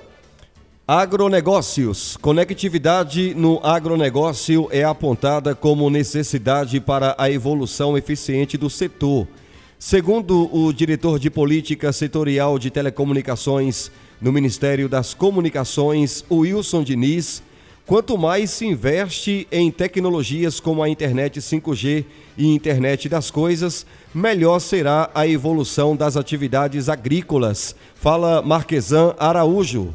Agronegócios. 0.86 2.18
Conectividade 2.18 3.34
no 3.34 3.58
agronegócio 3.64 4.68
é 4.70 4.84
apontada 4.84 5.54
como 5.54 5.88
necessidade 5.88 6.80
para 6.80 7.14
a 7.16 7.30
evolução 7.30 7.96
eficiente 7.96 8.58
do 8.58 8.68
setor. 8.68 9.26
Segundo 9.84 10.48
o 10.56 10.72
diretor 10.72 11.18
de 11.18 11.28
política 11.28 11.92
setorial 11.92 12.56
de 12.56 12.70
telecomunicações 12.70 13.90
no 14.20 14.30
Ministério 14.30 14.88
das 14.88 15.12
Comunicações, 15.12 16.24
Wilson 16.30 16.84
Diniz, 16.84 17.42
quanto 17.84 18.16
mais 18.16 18.52
se 18.52 18.64
investe 18.64 19.44
em 19.50 19.72
tecnologias 19.72 20.60
como 20.60 20.84
a 20.84 20.88
internet 20.88 21.40
5G 21.40 22.04
e 22.38 22.46
internet 22.46 23.08
das 23.08 23.28
coisas, 23.28 23.84
melhor 24.14 24.60
será 24.60 25.10
a 25.12 25.26
evolução 25.26 25.96
das 25.96 26.16
atividades 26.16 26.88
agrícolas. 26.88 27.74
Fala 27.96 28.40
Marquesan 28.40 29.16
Araújo. 29.18 29.92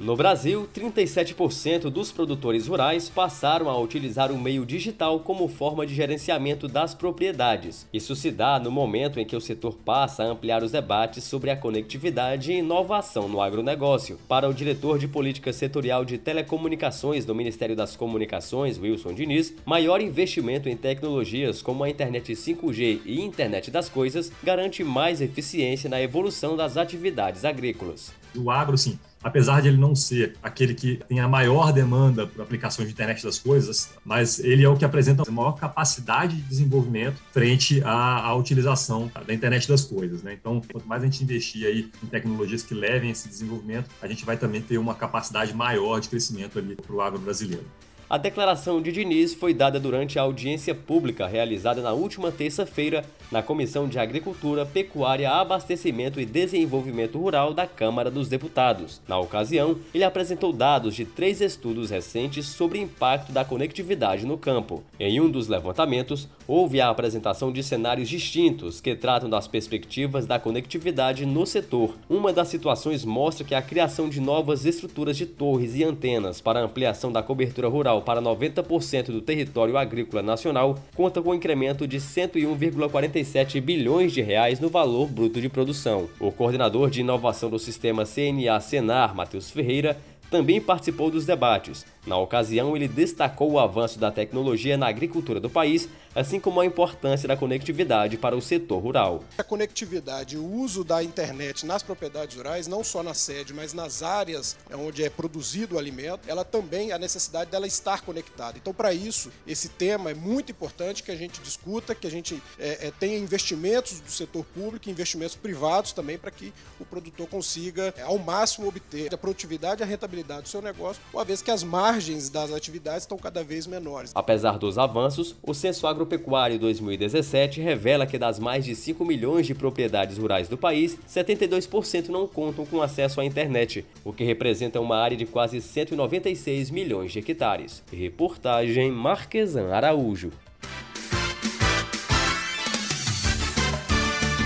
No 0.00 0.16
Brasil, 0.16 0.66
37% 0.74 1.90
dos 1.90 2.10
produtores 2.10 2.66
rurais 2.66 3.10
passaram 3.10 3.68
a 3.68 3.78
utilizar 3.78 4.32
o 4.32 4.40
meio 4.40 4.64
digital 4.64 5.20
como 5.20 5.46
forma 5.46 5.86
de 5.86 5.94
gerenciamento 5.94 6.66
das 6.66 6.94
propriedades. 6.94 7.86
Isso 7.92 8.16
se 8.16 8.30
dá 8.30 8.58
no 8.58 8.70
momento 8.70 9.20
em 9.20 9.26
que 9.26 9.36
o 9.36 9.40
setor 9.42 9.76
passa 9.84 10.22
a 10.22 10.26
ampliar 10.26 10.62
os 10.62 10.72
debates 10.72 11.24
sobre 11.24 11.50
a 11.50 11.56
conectividade 11.56 12.50
e 12.50 12.60
inovação 12.60 13.28
no 13.28 13.42
agronegócio. 13.42 14.18
Para 14.26 14.48
o 14.48 14.54
diretor 14.54 14.98
de 14.98 15.06
política 15.06 15.52
setorial 15.52 16.02
de 16.02 16.16
telecomunicações 16.16 17.26
do 17.26 17.34
Ministério 17.34 17.76
das 17.76 17.94
Comunicações, 17.94 18.78
Wilson 18.78 19.12
Diniz, 19.12 19.54
maior 19.66 20.00
investimento 20.00 20.66
em 20.66 20.78
tecnologias 20.78 21.60
como 21.60 21.84
a 21.84 21.90
internet 21.90 22.32
5G 22.32 23.02
e 23.04 23.20
internet 23.20 23.70
das 23.70 23.90
coisas 23.90 24.32
garante 24.42 24.82
mais 24.82 25.20
eficiência 25.20 25.90
na 25.90 26.00
evolução 26.00 26.56
das 26.56 26.78
atividades 26.78 27.44
agrícolas. 27.44 28.18
O 28.34 28.50
agro, 28.50 28.78
sim, 28.78 28.98
apesar 29.22 29.60
de 29.60 29.68
ele 29.68 29.76
não 29.76 29.94
ser 29.94 30.34
aquele 30.42 30.74
que 30.74 31.00
tem 31.08 31.20
a 31.20 31.28
maior 31.28 31.72
demanda 31.72 32.26
por 32.26 32.42
aplicações 32.42 32.88
de 32.88 32.94
internet 32.94 33.22
das 33.22 33.38
coisas, 33.38 33.90
mas 34.04 34.38
ele 34.38 34.64
é 34.64 34.68
o 34.68 34.76
que 34.76 34.84
apresenta 34.84 35.22
a 35.26 35.30
maior 35.30 35.52
capacidade 35.52 36.36
de 36.36 36.42
desenvolvimento 36.42 37.20
frente 37.32 37.82
à, 37.84 38.26
à 38.26 38.34
utilização 38.34 39.10
da 39.26 39.34
internet 39.34 39.68
das 39.68 39.82
coisas. 39.82 40.22
Né? 40.22 40.34
Então, 40.34 40.60
quanto 40.72 40.86
mais 40.86 41.02
a 41.02 41.06
gente 41.06 41.22
investir 41.22 41.66
aí 41.66 41.90
em 42.02 42.06
tecnologias 42.06 42.62
que 42.62 42.74
levem 42.74 43.10
esse 43.10 43.28
desenvolvimento, 43.28 43.90
a 44.00 44.06
gente 44.06 44.24
vai 44.24 44.36
também 44.36 44.60
ter 44.60 44.78
uma 44.78 44.94
capacidade 44.94 45.52
maior 45.54 46.00
de 46.00 46.08
crescimento 46.08 46.58
ali 46.58 46.74
para 46.74 46.94
o 46.94 47.00
agro 47.00 47.18
brasileiro. 47.18 47.64
A 48.10 48.18
declaração 48.18 48.82
de 48.82 48.90
Diniz 48.90 49.34
foi 49.34 49.54
dada 49.54 49.78
durante 49.78 50.18
a 50.18 50.22
audiência 50.22 50.74
pública 50.74 51.28
realizada 51.28 51.80
na 51.80 51.92
última 51.92 52.32
terça-feira 52.32 53.04
na 53.30 53.40
Comissão 53.40 53.88
de 53.88 54.00
Agricultura, 54.00 54.66
Pecuária, 54.66 55.30
Abastecimento 55.30 56.20
e 56.20 56.26
Desenvolvimento 56.26 57.16
Rural 57.16 57.54
da 57.54 57.68
Câmara 57.68 58.10
dos 58.10 58.28
Deputados. 58.28 59.00
Na 59.06 59.16
ocasião, 59.16 59.78
ele 59.94 60.02
apresentou 60.02 60.52
dados 60.52 60.96
de 60.96 61.04
três 61.04 61.40
estudos 61.40 61.90
recentes 61.90 62.46
sobre 62.46 62.80
impacto 62.80 63.30
da 63.30 63.44
conectividade 63.44 64.26
no 64.26 64.36
campo. 64.36 64.82
Em 64.98 65.20
um 65.20 65.30
dos 65.30 65.46
levantamentos, 65.46 66.28
houve 66.48 66.80
a 66.80 66.90
apresentação 66.90 67.52
de 67.52 67.62
cenários 67.62 68.08
distintos 68.08 68.80
que 68.80 68.96
tratam 68.96 69.30
das 69.30 69.46
perspectivas 69.46 70.26
da 70.26 70.40
conectividade 70.40 71.24
no 71.24 71.46
setor. 71.46 71.94
Uma 72.08 72.32
das 72.32 72.48
situações 72.48 73.04
mostra 73.04 73.46
que 73.46 73.54
a 73.54 73.62
criação 73.62 74.08
de 74.08 74.20
novas 74.20 74.66
estruturas 74.66 75.16
de 75.16 75.26
torres 75.26 75.76
e 75.76 75.84
antenas 75.84 76.40
para 76.40 76.60
ampliação 76.60 77.12
da 77.12 77.22
cobertura 77.22 77.68
rural 77.68 77.99
para 78.00 78.20
90% 78.20 79.06
do 79.06 79.20
território 79.20 79.76
agrícola 79.76 80.22
nacional 80.22 80.78
conta 80.94 81.20
com 81.22 81.30
um 81.30 81.34
incremento 81.34 81.86
de 81.86 81.98
101,47 81.98 83.60
bilhões 83.60 84.12
de 84.12 84.20
reais 84.20 84.60
no 84.60 84.68
valor 84.68 85.08
bruto 85.08 85.40
de 85.40 85.48
produção. 85.48 86.08
O 86.18 86.32
coordenador 86.32 86.90
de 86.90 87.00
inovação 87.00 87.50
do 87.50 87.58
sistema 87.58 88.04
CNA-Senar, 88.04 89.14
Matheus 89.14 89.50
Ferreira, 89.50 89.96
também 90.30 90.60
participou 90.60 91.10
dos 91.10 91.26
debates. 91.26 91.84
Na 92.06 92.16
ocasião, 92.16 92.76
ele 92.76 92.88
destacou 92.88 93.52
o 93.52 93.58
avanço 93.58 93.98
da 93.98 94.10
tecnologia 94.10 94.76
na 94.76 94.88
agricultura 94.88 95.38
do 95.38 95.50
país 95.50 95.88
assim 96.14 96.40
como 96.40 96.60
a 96.60 96.66
importância 96.66 97.28
da 97.28 97.36
conectividade 97.36 98.16
para 98.16 98.36
o 98.36 98.42
setor 98.42 98.82
rural. 98.82 99.22
A 99.38 99.44
conectividade, 99.44 100.36
o 100.36 100.44
uso 100.44 100.82
da 100.82 101.02
internet 101.02 101.64
nas 101.64 101.82
propriedades 101.82 102.36
rurais, 102.36 102.66
não 102.66 102.82
só 102.82 103.02
na 103.02 103.14
sede, 103.14 103.54
mas 103.54 103.72
nas 103.72 104.02
áreas 104.02 104.56
onde 104.72 105.04
é 105.04 105.10
produzido 105.10 105.76
o 105.76 105.78
alimento, 105.78 106.28
ela 106.28 106.44
também 106.44 106.92
a 106.92 106.98
necessidade 106.98 107.50
dela 107.50 107.66
estar 107.66 108.02
conectada. 108.02 108.58
Então, 108.58 108.74
para 108.74 108.92
isso, 108.92 109.30
esse 109.46 109.68
tema 109.68 110.10
é 110.10 110.14
muito 110.14 110.50
importante 110.50 111.02
que 111.02 111.10
a 111.10 111.16
gente 111.16 111.40
discuta, 111.40 111.94
que 111.94 112.06
a 112.06 112.10
gente 112.10 112.42
é, 112.58 112.88
é, 112.88 112.92
tenha 112.98 113.18
investimentos 113.18 114.00
do 114.00 114.10
setor 114.10 114.44
público, 114.44 114.90
investimentos 114.90 115.36
privados 115.36 115.92
também, 115.92 116.18
para 116.18 116.30
que 116.30 116.52
o 116.78 116.84
produtor 116.84 117.28
consiga 117.28 117.94
é, 117.96 118.02
ao 118.02 118.18
máximo 118.18 118.66
obter 118.66 119.14
a 119.14 119.18
produtividade 119.18 119.80
e 119.80 119.84
a 119.84 119.86
rentabilidade 119.86 120.42
do 120.42 120.48
seu 120.48 120.62
negócio, 120.62 121.00
uma 121.12 121.24
vez 121.24 121.40
que 121.40 121.50
as 121.50 121.62
margens 121.90 122.30
das 122.30 122.52
atividades 122.52 123.02
estão 123.02 123.18
cada 123.18 123.42
vez 123.42 123.66
menores. 123.66 124.12
Apesar 124.14 124.58
dos 124.58 124.78
avanços, 124.78 125.34
o 125.42 125.52
censo 125.52 125.88
agro 125.88 126.00
Agropecuário 126.00 126.56
2017 126.56 127.60
revela 127.60 128.06
que 128.06 128.16
das 128.16 128.38
mais 128.38 128.64
de 128.64 128.76
5 128.76 129.04
milhões 129.04 129.44
de 129.44 129.54
propriedades 129.54 130.16
rurais 130.16 130.48
do 130.48 130.56
país, 130.56 130.96
72% 131.08 132.08
não 132.08 132.28
contam 132.28 132.64
com 132.64 132.80
acesso 132.80 133.20
à 133.20 133.24
internet, 133.24 133.84
o 134.04 134.12
que 134.12 134.22
representa 134.22 134.80
uma 134.80 134.96
área 134.96 135.16
de 135.16 135.26
quase 135.26 135.60
196 135.60 136.70
milhões 136.70 137.10
de 137.10 137.18
hectares. 137.18 137.82
Reportagem 137.92 138.92
Marquesan 138.92 139.72
Araújo. 139.72 140.30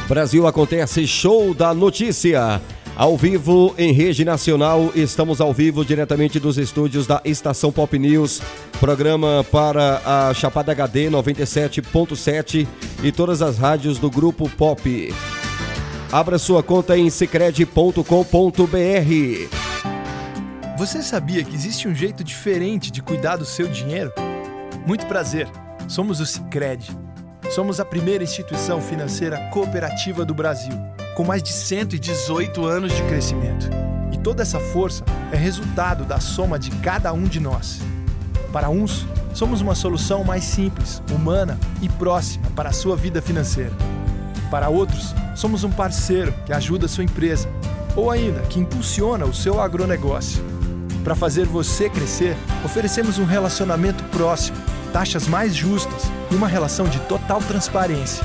Brasil 0.08 0.46
acontece 0.46 1.06
show 1.06 1.52
da 1.52 1.74
notícia. 1.74 2.60
Ao 2.96 3.16
vivo 3.16 3.74
em 3.76 3.92
rede 3.92 4.24
nacional, 4.24 4.92
estamos 4.94 5.40
ao 5.40 5.52
vivo 5.52 5.84
diretamente 5.84 6.38
dos 6.38 6.56
estúdios 6.58 7.08
da 7.08 7.20
Estação 7.24 7.72
Pop 7.72 7.98
News, 7.98 8.40
programa 8.78 9.44
para 9.50 10.00
a 10.04 10.32
Chapada 10.32 10.70
HD 10.70 11.10
97.7 11.10 12.68
e 13.02 13.10
todas 13.10 13.42
as 13.42 13.58
rádios 13.58 13.98
do 13.98 14.08
grupo 14.08 14.48
Pop. 14.48 15.12
Abra 16.12 16.38
sua 16.38 16.62
conta 16.62 16.96
em 16.96 17.10
sicredi.com.br. 17.10 18.04
Você 20.78 21.02
sabia 21.02 21.42
que 21.42 21.54
existe 21.54 21.88
um 21.88 21.94
jeito 21.94 22.22
diferente 22.22 22.92
de 22.92 23.02
cuidar 23.02 23.36
do 23.36 23.44
seu 23.44 23.66
dinheiro? 23.66 24.12
Muito 24.86 25.04
prazer. 25.06 25.48
Somos 25.88 26.20
o 26.20 26.26
Sicredi. 26.26 26.96
Somos 27.50 27.80
a 27.80 27.84
primeira 27.84 28.22
instituição 28.22 28.80
financeira 28.80 29.50
cooperativa 29.52 30.24
do 30.24 30.32
Brasil 30.32 30.93
com 31.14 31.24
mais 31.24 31.42
de 31.42 31.52
118 31.52 32.64
anos 32.66 32.92
de 32.92 33.02
crescimento. 33.04 33.68
E 34.12 34.18
toda 34.18 34.42
essa 34.42 34.58
força 34.58 35.04
é 35.32 35.36
resultado 35.36 36.04
da 36.04 36.18
soma 36.18 36.58
de 36.58 36.70
cada 36.70 37.12
um 37.12 37.24
de 37.24 37.38
nós. 37.40 37.80
Para 38.52 38.68
uns, 38.68 39.06
somos 39.32 39.60
uma 39.60 39.74
solução 39.74 40.24
mais 40.24 40.44
simples, 40.44 41.02
humana 41.12 41.58
e 41.80 41.88
próxima 41.88 42.50
para 42.54 42.70
a 42.70 42.72
sua 42.72 42.96
vida 42.96 43.22
financeira. 43.22 43.72
Para 44.50 44.68
outros, 44.68 45.14
somos 45.34 45.64
um 45.64 45.70
parceiro 45.70 46.32
que 46.44 46.52
ajuda 46.52 46.86
a 46.86 46.88
sua 46.88 47.04
empresa 47.04 47.48
ou 47.96 48.10
ainda 48.10 48.40
que 48.42 48.60
impulsiona 48.60 49.24
o 49.24 49.34
seu 49.34 49.60
agronegócio. 49.60 50.42
Para 51.02 51.14
fazer 51.14 51.46
você 51.46 51.88
crescer, 51.88 52.36
oferecemos 52.64 53.18
um 53.18 53.24
relacionamento 53.24 54.02
próximo, 54.04 54.56
taxas 54.92 55.26
mais 55.28 55.54
justas 55.54 56.10
e 56.30 56.34
uma 56.34 56.48
relação 56.48 56.86
de 56.86 56.98
total 57.00 57.40
transparência. 57.40 58.24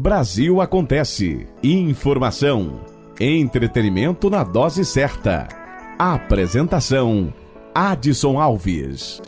Brasil 0.00 0.62
Acontece. 0.62 1.46
Informação. 1.62 2.80
Entretenimento 3.20 4.30
na 4.30 4.42
dose 4.42 4.82
certa. 4.82 5.46
Apresentação: 5.98 7.34
Adson 7.74 8.40
Alves. 8.40 9.20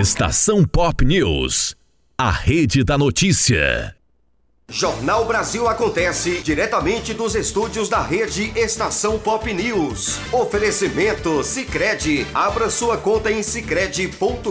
Estação 0.00 0.64
Pop 0.64 1.04
News. 1.04 1.76
A 2.18 2.32
rede 2.32 2.82
da 2.82 2.98
notícia. 2.98 3.95
Jornal 4.68 5.24
Brasil 5.24 5.68
acontece 5.68 6.40
diretamente 6.40 7.14
dos 7.14 7.36
estúdios 7.36 7.88
da 7.88 8.00
rede 8.00 8.52
Estação 8.56 9.16
Pop 9.16 9.50
News. 9.54 10.18
Oferecimento 10.32 11.44
Sicredi. 11.44 12.26
Abra 12.34 12.68
sua 12.68 12.96
conta 12.96 13.30
em 13.30 13.44
sicredi.com.br. 13.44 14.44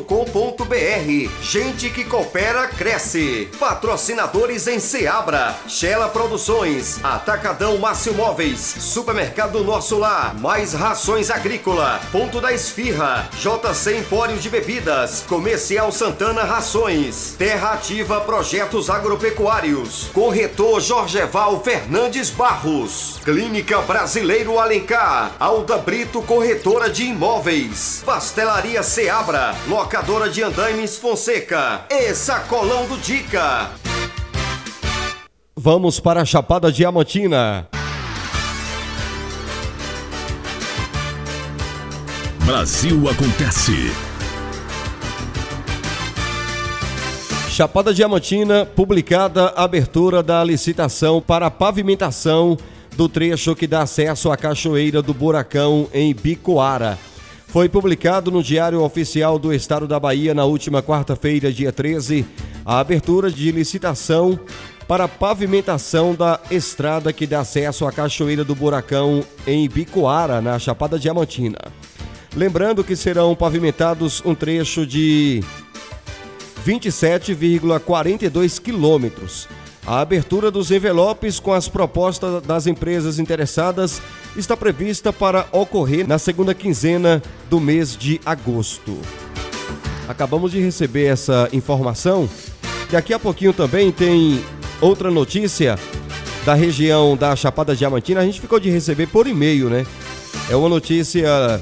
Gente 1.42 1.90
que 1.90 2.06
coopera 2.06 2.66
cresce. 2.70 3.50
Patrocinadores 3.60 4.68
em 4.68 4.80
Seabra, 4.80 5.54
Shella 5.68 6.08
Produções, 6.08 7.04
Atacadão 7.04 7.78
Márcio 7.78 8.14
Móveis, 8.14 8.60
Supermercado 8.60 9.66
Nosso 9.66 10.00
Lar, 10.00 10.34
Mais 10.40 10.74
Rações 10.74 11.30
Agrícola, 11.30 12.00
Ponto 12.14 12.40
da 12.40 12.54
Esfirra, 12.54 13.30
JC 13.34 13.98
Empório 13.98 14.38
de 14.38 14.50
Bebidas, 14.50 15.26
Comercial 15.28 15.92
Santana 15.92 16.44
Rações, 16.44 17.36
Terra 17.38 17.74
Ativa 17.74 18.22
Projetos 18.22 18.90
Agropecuários. 18.90 20.05
Corretor 20.08 20.82
Jorgeval 20.82 21.62
Fernandes 21.64 22.30
Barros. 22.30 23.20
Clínica 23.24 23.82
Brasileiro 23.82 24.60
Alencar. 24.60 25.36
Alda 25.40 25.78
Brito 25.78 26.22
Corretora 26.22 26.90
de 26.90 27.04
Imóveis. 27.04 28.04
Pastelaria 28.06 28.82
Seabra. 28.84 29.56
Locadora 29.68 30.30
de 30.30 30.44
Andaimes 30.44 30.98
Fonseca. 30.98 31.86
E 31.90 32.14
Sacolão 32.14 32.86
do 32.86 32.98
Dica. 32.98 33.72
Vamos 35.56 36.00
para 36.00 36.22
a 36.22 36.26
Chapada 36.26 36.72
Diamantina. 36.72 37.68
Brasil 42.46 43.10
acontece. 43.10 44.05
Chapada 47.56 47.94
Diamantina, 47.94 48.66
publicada 48.66 49.46
a 49.46 49.64
abertura 49.64 50.22
da 50.22 50.44
licitação 50.44 51.22
para 51.22 51.46
a 51.46 51.50
pavimentação 51.50 52.58
do 52.98 53.08
trecho 53.08 53.56
que 53.56 53.66
dá 53.66 53.84
acesso 53.84 54.30
à 54.30 54.36
Cachoeira 54.36 55.02
do 55.02 55.14
Buracão 55.14 55.88
em 55.94 56.14
Bicoara. 56.14 57.00
Foi 57.48 57.70
publicado 57.70 58.30
no 58.30 58.44
Diário 58.44 58.84
Oficial 58.84 59.40
do 59.40 59.54
Estado 59.54 59.88
da 59.88 59.98
Bahia 59.98 60.34
na 60.34 60.44
última 60.44 60.84
quarta-feira, 60.84 61.50
dia 61.50 61.72
13, 61.72 62.26
a 62.66 62.80
abertura 62.80 63.32
de 63.32 63.50
licitação 63.54 64.38
para 64.86 65.06
a 65.06 65.08
pavimentação 65.08 66.14
da 66.14 66.42
estrada 66.52 67.14
que 67.14 67.26
dá 67.26 67.40
acesso 67.40 67.88
à 67.88 67.92
Cachoeira 67.94 68.44
do 68.44 68.54
Buracão 68.54 69.24
em 69.48 69.70
Bicoara, 69.70 70.42
na 70.42 70.60
Chapada 70.60 71.00
Diamantina. 71.00 71.60
Lembrando 72.36 72.84
que 72.84 72.98
serão 72.98 73.34
pavimentados 73.34 74.22
um 74.26 74.36
trecho 74.36 74.86
de 74.86 75.42
27,42 76.66 78.60
quilômetros. 78.62 79.48
A 79.86 80.00
abertura 80.02 80.50
dos 80.50 80.72
envelopes 80.72 81.40
com 81.40 81.54
as 81.54 81.70
propostas 81.70 82.42
das 82.42 82.66
empresas 82.66 83.20
interessadas 83.20 84.02
está 84.36 84.58
prevista 84.58 85.14
para 85.14 85.46
ocorrer 85.52 86.08
na 86.08 86.18
segunda 86.18 86.56
quinzena 86.56 87.22
do 87.52 87.60
mês 87.60 87.96
de 87.96 88.20
agosto. 88.26 88.98
Acabamos 90.08 90.52
de 90.52 90.60
receber 90.60 91.06
essa 91.06 91.48
informação. 91.54 92.28
Daqui 92.92 93.14
a 93.14 93.20
pouquinho 93.20 93.54
também 93.54 93.92
tem 93.92 94.44
outra 94.82 95.12
notícia 95.12 95.78
da 96.44 96.56
região 96.56 97.16
da 97.16 97.36
Chapada 97.36 97.76
Diamantina. 97.76 98.22
A 98.22 98.26
gente 98.26 98.42
ficou 98.42 98.60
de 98.60 98.70
receber 98.72 99.08
por 99.08 99.28
e-mail, 99.28 99.70
né? 99.70 99.86
É 100.50 100.56
uma 100.56 100.70
notícia 100.70 101.62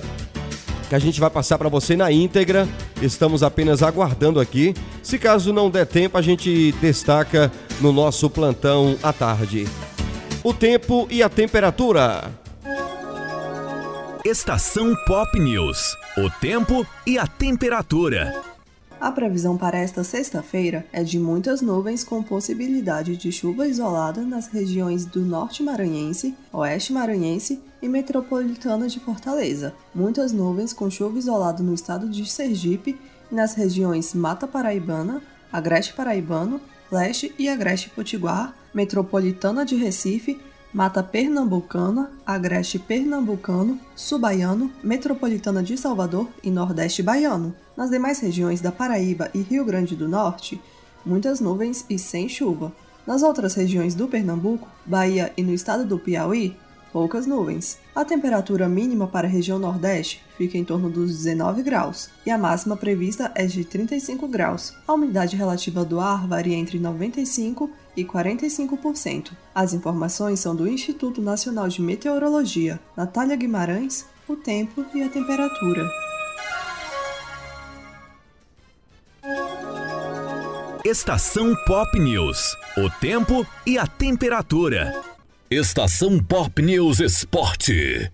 que 0.87 0.95
a 0.95 0.99
gente 0.99 1.19
vai 1.19 1.29
passar 1.29 1.57
para 1.57 1.69
você 1.69 1.95
na 1.95 2.11
íntegra. 2.11 2.67
Estamos 3.03 3.43
apenas 3.43 3.83
aguardando 3.83 4.39
aqui. 4.39 4.73
Se 5.01 5.19
caso 5.19 5.51
não 5.51 5.69
der 5.69 5.85
tempo, 5.85 6.17
a 6.17 6.21
gente 6.21 6.71
destaca 6.79 7.51
no 7.81 7.91
nosso 7.91 8.29
plantão 8.29 8.97
à 9.03 9.11
tarde. 9.11 9.67
O 10.41 10.53
tempo 10.53 11.05
e 11.11 11.21
a 11.21 11.27
temperatura. 11.27 12.31
Estação 14.23 14.95
Pop 15.05 15.37
News. 15.37 15.97
O 16.17 16.29
tempo 16.39 16.87
e 17.05 17.17
a 17.17 17.27
temperatura. 17.27 18.41
A 19.01 19.11
previsão 19.11 19.57
para 19.57 19.77
esta 19.77 20.01
sexta-feira 20.01 20.85
é 20.93 21.03
de 21.03 21.19
muitas 21.19 21.61
nuvens 21.61 22.05
com 22.05 22.23
possibilidade 22.23 23.17
de 23.17 23.33
chuva 23.33 23.67
isolada 23.67 24.21
nas 24.21 24.47
regiões 24.47 25.05
do 25.05 25.19
norte 25.19 25.61
maranhense, 25.61 26.33
oeste 26.53 26.93
maranhense 26.93 27.61
e 27.83 27.89
metropolitana 27.89 28.87
de 28.87 28.99
Fortaleza. 28.99 29.75
Muitas 29.93 30.31
nuvens 30.31 30.71
com 30.71 30.89
chuva 30.89 31.19
isolada 31.19 31.61
no 31.61 31.73
estado 31.73 32.09
de 32.09 32.25
Sergipe 32.25 32.97
e 33.29 33.35
nas 33.35 33.53
regiões 33.53 34.13
Mata 34.13 34.47
Paraibana, 34.47 35.21
Agreste 35.51 35.93
Paraibano, 35.93 36.61
Leste 36.89 37.35
e 37.37 37.49
Agreste 37.49 37.89
Potiguar, 37.89 38.55
metropolitana 38.73 39.65
de 39.65 39.75
Recife 39.75 40.39
Mata 40.73 41.03
Pernambucana, 41.03 42.09
Agreste 42.25 42.79
Pernambucano, 42.79 43.79
Subaiano, 43.95 44.71
Metropolitana 44.81 45.61
de 45.61 45.77
Salvador 45.77 46.27
e 46.41 46.49
Nordeste 46.49 47.03
Baiano. 47.03 47.53
Nas 47.77 47.91
demais 47.91 48.19
regiões 48.19 48.61
da 48.61 48.71
Paraíba 48.71 49.29
e 49.35 49.41
Rio 49.41 49.65
Grande 49.65 49.95
do 49.95 50.07
Norte, 50.07 50.59
muitas 51.05 51.39
nuvens 51.39 51.85
e 51.89 51.99
sem 51.99 52.27
chuva. 52.29 52.71
Nas 53.05 53.21
outras 53.21 53.53
regiões 53.53 53.93
do 53.93 54.07
Pernambuco, 54.07 54.67
Bahia 54.85 55.31
e 55.35 55.43
no 55.43 55.53
estado 55.53 55.85
do 55.85 55.99
Piauí, 55.99 56.55
poucas 56.93 57.25
nuvens. 57.25 57.79
A 57.95 58.05
temperatura 58.05 58.69
mínima 58.69 59.07
para 59.07 59.27
a 59.27 59.29
região 59.29 59.57
Nordeste 59.57 60.23
fica 60.37 60.57
em 60.57 60.63
torno 60.63 60.91
dos 60.91 61.11
19 61.23 61.63
graus 61.63 62.11
e 62.23 62.29
a 62.29 62.37
máxima 62.37 62.77
prevista 62.77 63.31
é 63.33 63.47
de 63.47 63.65
35 63.65 64.27
graus. 64.27 64.73
A 64.87 64.93
umidade 64.93 65.35
relativa 65.35 65.83
do 65.83 65.99
ar 65.99 66.27
varia 66.27 66.55
entre 66.55 66.79
95 66.79 67.69
e 67.97 68.05
45%. 68.05 69.31
As 69.53 69.73
informações 69.73 70.39
são 70.39 70.55
do 70.55 70.67
Instituto 70.67 71.21
Nacional 71.21 71.67
de 71.67 71.81
Meteorologia. 71.81 72.79
Natália 72.95 73.35
Guimarães, 73.35 74.05
o 74.27 74.35
tempo 74.35 74.85
e 74.93 75.01
a 75.01 75.09
temperatura. 75.09 75.89
Estação 80.85 81.55
Pop 81.65 81.97
News. 81.97 82.57
O 82.77 82.89
tempo 82.99 83.47
e 83.65 83.77
a 83.77 83.87
temperatura. 83.87 85.12
Estação 85.53 86.17
Pop 86.17 86.59
News 86.63 86.99
Esporte. 86.99 88.11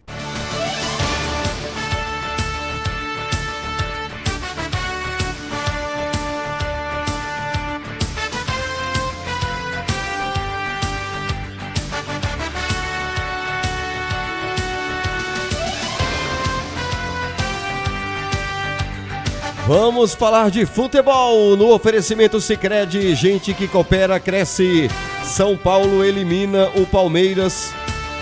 Vamos 19.70 20.16
falar 20.16 20.50
de 20.50 20.66
futebol 20.66 21.56
no 21.56 21.72
oferecimento 21.72 22.42
Sicredi, 22.42 23.14
gente 23.14 23.54
que 23.54 23.68
coopera 23.68 24.20
cresce. 24.20 24.90
São 25.24 25.56
Paulo 25.56 26.04
elimina 26.04 26.70
o 26.70 26.88
Palmeiras 26.88 27.72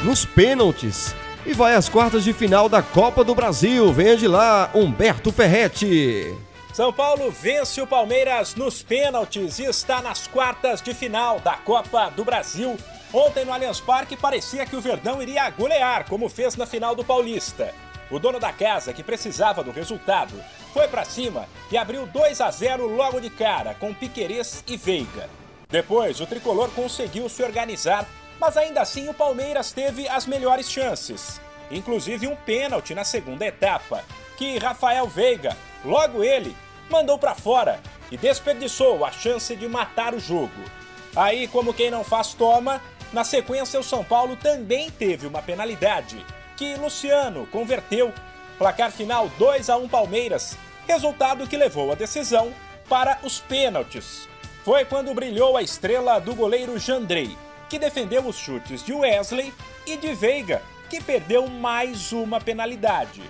nos 0.04 0.26
pênaltis 0.26 1.16
e 1.46 1.54
vai 1.54 1.74
às 1.74 1.88
quartas 1.88 2.26
de 2.26 2.34
final 2.34 2.68
da 2.68 2.82
Copa 2.82 3.24
do 3.24 3.34
Brasil. 3.34 3.94
Venha 3.94 4.18
de 4.18 4.28
lá, 4.28 4.70
Humberto 4.76 5.32
Ferretti. 5.32 6.36
São 6.74 6.92
Paulo 6.92 7.32
vence 7.32 7.80
o 7.80 7.88
Palmeiras 7.88 8.54
nos 8.54 8.84
pênaltis 8.84 9.58
e 9.60 9.64
está 9.64 10.02
nas 10.02 10.28
quartas 10.28 10.82
de 10.82 10.94
final 10.94 11.40
da 11.40 11.54
Copa 11.54 12.10
do 12.10 12.26
Brasil. 12.26 12.76
Ontem 13.14 13.46
no 13.46 13.54
Allianz 13.54 13.80
Parque 13.80 14.18
parecia 14.18 14.66
que 14.66 14.76
o 14.76 14.82
Verdão 14.82 15.22
iria 15.22 15.50
golear, 15.52 16.10
como 16.10 16.28
fez 16.28 16.58
na 16.58 16.66
final 16.66 16.94
do 16.94 17.06
Paulista. 17.06 17.74
O 18.10 18.20
dono 18.20 18.40
da 18.40 18.54
casa, 18.54 18.94
que 18.94 19.04
precisava 19.04 19.64
do 19.64 19.72
resultado, 19.72 20.34
foi 20.74 20.88
para 20.88 21.04
cima 21.04 21.46
e 21.70 21.78
abriu 21.78 22.06
2 22.06 22.40
a 22.40 22.50
0 22.50 22.88
logo 22.88 23.20
de 23.20 23.30
cara 23.30 23.74
com 23.74 23.94
Piquerez 23.94 24.64
e 24.66 24.78
Veiga. 24.78 25.30
Depois, 25.70 26.22
o 26.22 26.26
tricolor 26.26 26.70
conseguiu 26.70 27.28
se 27.28 27.44
organizar, 27.44 28.08
mas 28.40 28.56
ainda 28.56 28.82
assim 28.82 29.10
o 29.10 29.14
Palmeiras 29.14 29.74
teve 29.74 30.08
as 30.08 30.26
melhores 30.26 30.72
chances, 30.72 31.42
inclusive 31.70 32.28
um 32.28 32.36
pênalti 32.36 32.96
na 32.96 33.04
segunda 33.04 33.46
etapa, 33.46 34.04
que 34.38 34.58
Rafael 34.58 35.08
Veiga, 35.08 35.58
logo 35.84 36.24
ele, 36.24 36.56
mandou 36.90 37.18
para 37.18 37.36
fora 37.36 37.82
e 38.10 38.16
desperdiçou 38.16 39.04
a 39.04 39.12
chance 39.12 39.54
de 39.54 39.68
matar 39.68 40.14
o 40.14 40.20
jogo. 40.20 40.64
Aí, 41.14 41.48
como 41.50 41.74
quem 41.74 41.92
não 41.92 42.06
faz 42.06 42.34
toma, 42.34 42.82
na 43.12 43.26
sequência 43.26 43.80
o 43.80 43.84
São 43.84 44.04
Paulo 44.04 44.38
também 44.38 44.90
teve 44.90 45.28
uma 45.28 45.42
penalidade 45.42 46.24
que 46.58 46.76
Luciano 46.76 47.48
converteu. 47.48 48.12
Placar 48.58 48.92
final 48.92 49.30
2 49.38 49.70
a 49.70 49.78
1 49.78 49.88
Palmeiras, 49.88 50.58
resultado 50.88 51.48
que 51.48 51.56
levou 51.56 51.92
a 51.92 51.96
decisão 51.96 52.52
para 52.90 53.20
os 53.24 53.40
pênaltis. 53.40 54.28
Foi 54.66 54.84
quando 54.84 55.14
brilhou 55.14 55.56
a 55.56 55.62
estrela 55.62 56.20
do 56.20 56.34
goleiro 56.34 56.78
Jandrei, 56.80 57.38
que 57.70 57.78
defendeu 57.78 58.26
os 58.26 58.36
chutes 58.36 58.84
de 58.84 58.94
Wesley 58.94 59.54
e 59.86 59.96
de 59.96 60.14
Veiga, 60.16 60.62
que 60.90 61.02
perdeu 61.02 61.48
mais 61.48 62.12
uma 62.12 62.42
penalidade. 62.42 63.22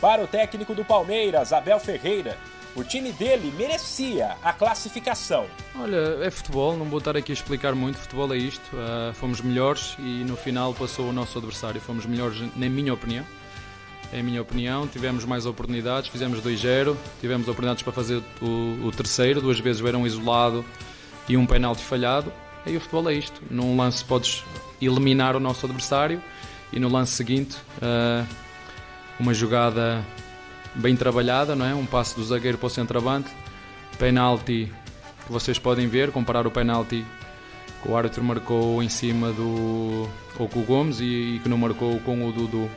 Para 0.00 0.24
o 0.24 0.26
técnico 0.26 0.74
do 0.74 0.84
Palmeiras, 0.84 1.52
Abel 1.52 1.78
Ferreira, 1.78 2.38
o 2.74 2.82
time 2.82 3.12
dele 3.12 3.52
merecia 3.56 4.36
a 4.42 4.52
classificação. 4.52 5.46
Olha, 5.78 6.18
é 6.22 6.30
futebol, 6.30 6.76
não 6.76 6.86
vou 6.86 6.98
estar 6.98 7.16
aqui 7.16 7.32
a 7.32 7.34
explicar 7.34 7.74
muito. 7.74 7.98
Futebol 7.98 8.32
é 8.32 8.38
isto. 8.38 8.64
Uh, 8.74 9.12
fomos 9.14 9.40
melhores 9.40 9.94
e 9.98 10.24
no 10.24 10.36
final 10.36 10.72
passou 10.72 11.10
o 11.10 11.12
nosso 11.12 11.36
adversário. 11.38 11.80
Fomos 11.80 12.06
melhores, 12.06 12.40
na 12.56 12.68
minha 12.68 12.94
opinião. 12.94 13.24
É 14.12 14.20
a 14.20 14.22
minha 14.22 14.40
opinião. 14.40 14.86
Tivemos 14.86 15.24
mais 15.24 15.44
oportunidades, 15.44 16.08
fizemos 16.08 16.40
2-0. 16.40 16.96
Tivemos 17.20 17.46
oportunidades 17.46 17.82
para 17.82 17.92
fazer 17.92 18.22
o, 18.40 18.86
o 18.86 18.90
terceiro. 18.90 19.40
Duas 19.40 19.60
vezes 19.60 19.82
um 19.82 20.06
isolado 20.06 20.64
e 21.28 21.36
um 21.36 21.46
penalti 21.46 21.82
falhado. 21.82 22.32
E 22.64 22.76
o 22.76 22.80
futebol 22.80 23.10
é 23.10 23.14
isto. 23.14 23.42
Num 23.50 23.76
lance 23.76 24.04
podes 24.04 24.44
eliminar 24.80 25.36
o 25.36 25.40
nosso 25.40 25.66
adversário 25.66 26.22
e 26.72 26.80
no 26.80 26.88
lance 26.88 27.12
seguinte, 27.12 27.56
uh, 27.82 28.26
uma 29.20 29.34
jogada 29.34 30.04
bem 30.74 30.96
trabalhada, 30.96 31.54
não 31.54 31.66
é? 31.66 31.74
Um 31.74 31.86
passo 31.86 32.16
do 32.16 32.24
zagueiro 32.24 32.58
para 32.58 32.66
o 32.66 32.70
centroavante, 32.70 33.30
penalti 33.98 34.72
que 35.26 35.32
vocês 35.32 35.58
podem 35.58 35.86
ver, 35.86 36.10
comparar 36.10 36.46
o 36.46 36.50
penalti 36.50 37.04
que 37.82 37.88
o 37.88 37.96
árbitro 37.96 38.22
marcou 38.22 38.82
em 38.82 38.88
cima 38.88 39.32
do 39.32 40.08
ou 40.38 40.48
com 40.48 40.60
o 40.60 40.62
Gomes 40.62 41.00
e, 41.00 41.04
e 41.36 41.40
que 41.42 41.48
não 41.48 41.58
marcou 41.58 41.98
com 42.00 42.26
o 42.26 42.32
Dudu. 42.32 42.70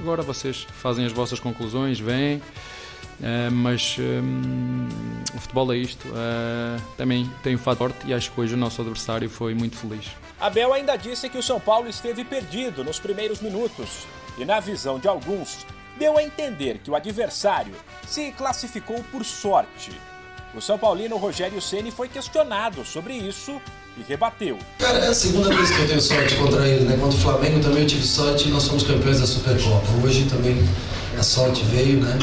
Agora 0.00 0.22
vocês 0.22 0.66
fazem 0.72 1.04
as 1.04 1.12
vossas 1.12 1.38
conclusões, 1.38 2.00
vêm, 2.00 2.36
uh, 2.36 3.50
mas 3.52 3.96
um, 3.98 4.88
o 5.34 5.40
futebol 5.40 5.72
é 5.72 5.76
isto. 5.76 6.08
Uh, 6.08 6.80
também 6.96 7.30
tem 7.42 7.54
um 7.54 7.58
fato 7.58 7.78
forte 7.78 8.06
e 8.06 8.14
acho 8.14 8.30
que 8.32 8.40
hoje 8.40 8.54
o 8.54 8.56
nosso 8.56 8.80
adversário 8.80 9.28
foi 9.28 9.54
muito 9.54 9.76
feliz. 9.76 10.06
Abel 10.40 10.72
ainda 10.72 10.96
disse 10.96 11.28
que 11.28 11.38
o 11.38 11.42
São 11.42 11.60
Paulo 11.60 11.88
esteve 11.88 12.24
perdido 12.24 12.82
nos 12.82 12.98
primeiros 12.98 13.40
minutos 13.40 14.06
e, 14.36 14.44
na 14.44 14.60
visão 14.60 14.98
de 14.98 15.06
alguns, 15.06 15.64
deu 15.98 16.18
a 16.18 16.22
entender 16.22 16.78
que 16.82 16.90
o 16.90 16.96
adversário 16.96 17.74
se 18.06 18.32
classificou 18.32 19.02
por 19.10 19.24
sorte. 19.24 19.92
O 20.54 20.60
São 20.60 20.78
Paulino 20.78 21.16
Rogério 21.16 21.60
Ceni 21.60 21.90
foi 21.90 22.08
questionado 22.08 22.84
sobre 22.84 23.14
isso 23.14 23.60
e 23.96 24.02
rebateu. 24.02 24.58
Cara, 24.78 24.98
é 24.98 25.08
a 25.08 25.14
segunda 25.14 25.48
vez 25.54 25.70
que 25.70 25.80
eu 25.80 25.88
tenho 25.88 26.00
sorte 26.00 26.36
contra 26.36 26.66
ele, 26.66 26.84
né? 26.84 26.96
Contra 26.96 27.16
o 27.16 27.20
Flamengo 27.20 27.60
também 27.60 27.82
eu 27.82 27.88
tive 27.88 28.06
sorte 28.06 28.48
e 28.48 28.50
nós 28.52 28.62
somos 28.62 28.82
campeões 28.84 29.20
da 29.20 29.26
Supercopa. 29.26 29.86
Hoje 30.04 30.26
também 30.26 30.64
a 31.18 31.22
sorte 31.22 31.64
veio, 31.64 32.00
né? 32.00 32.16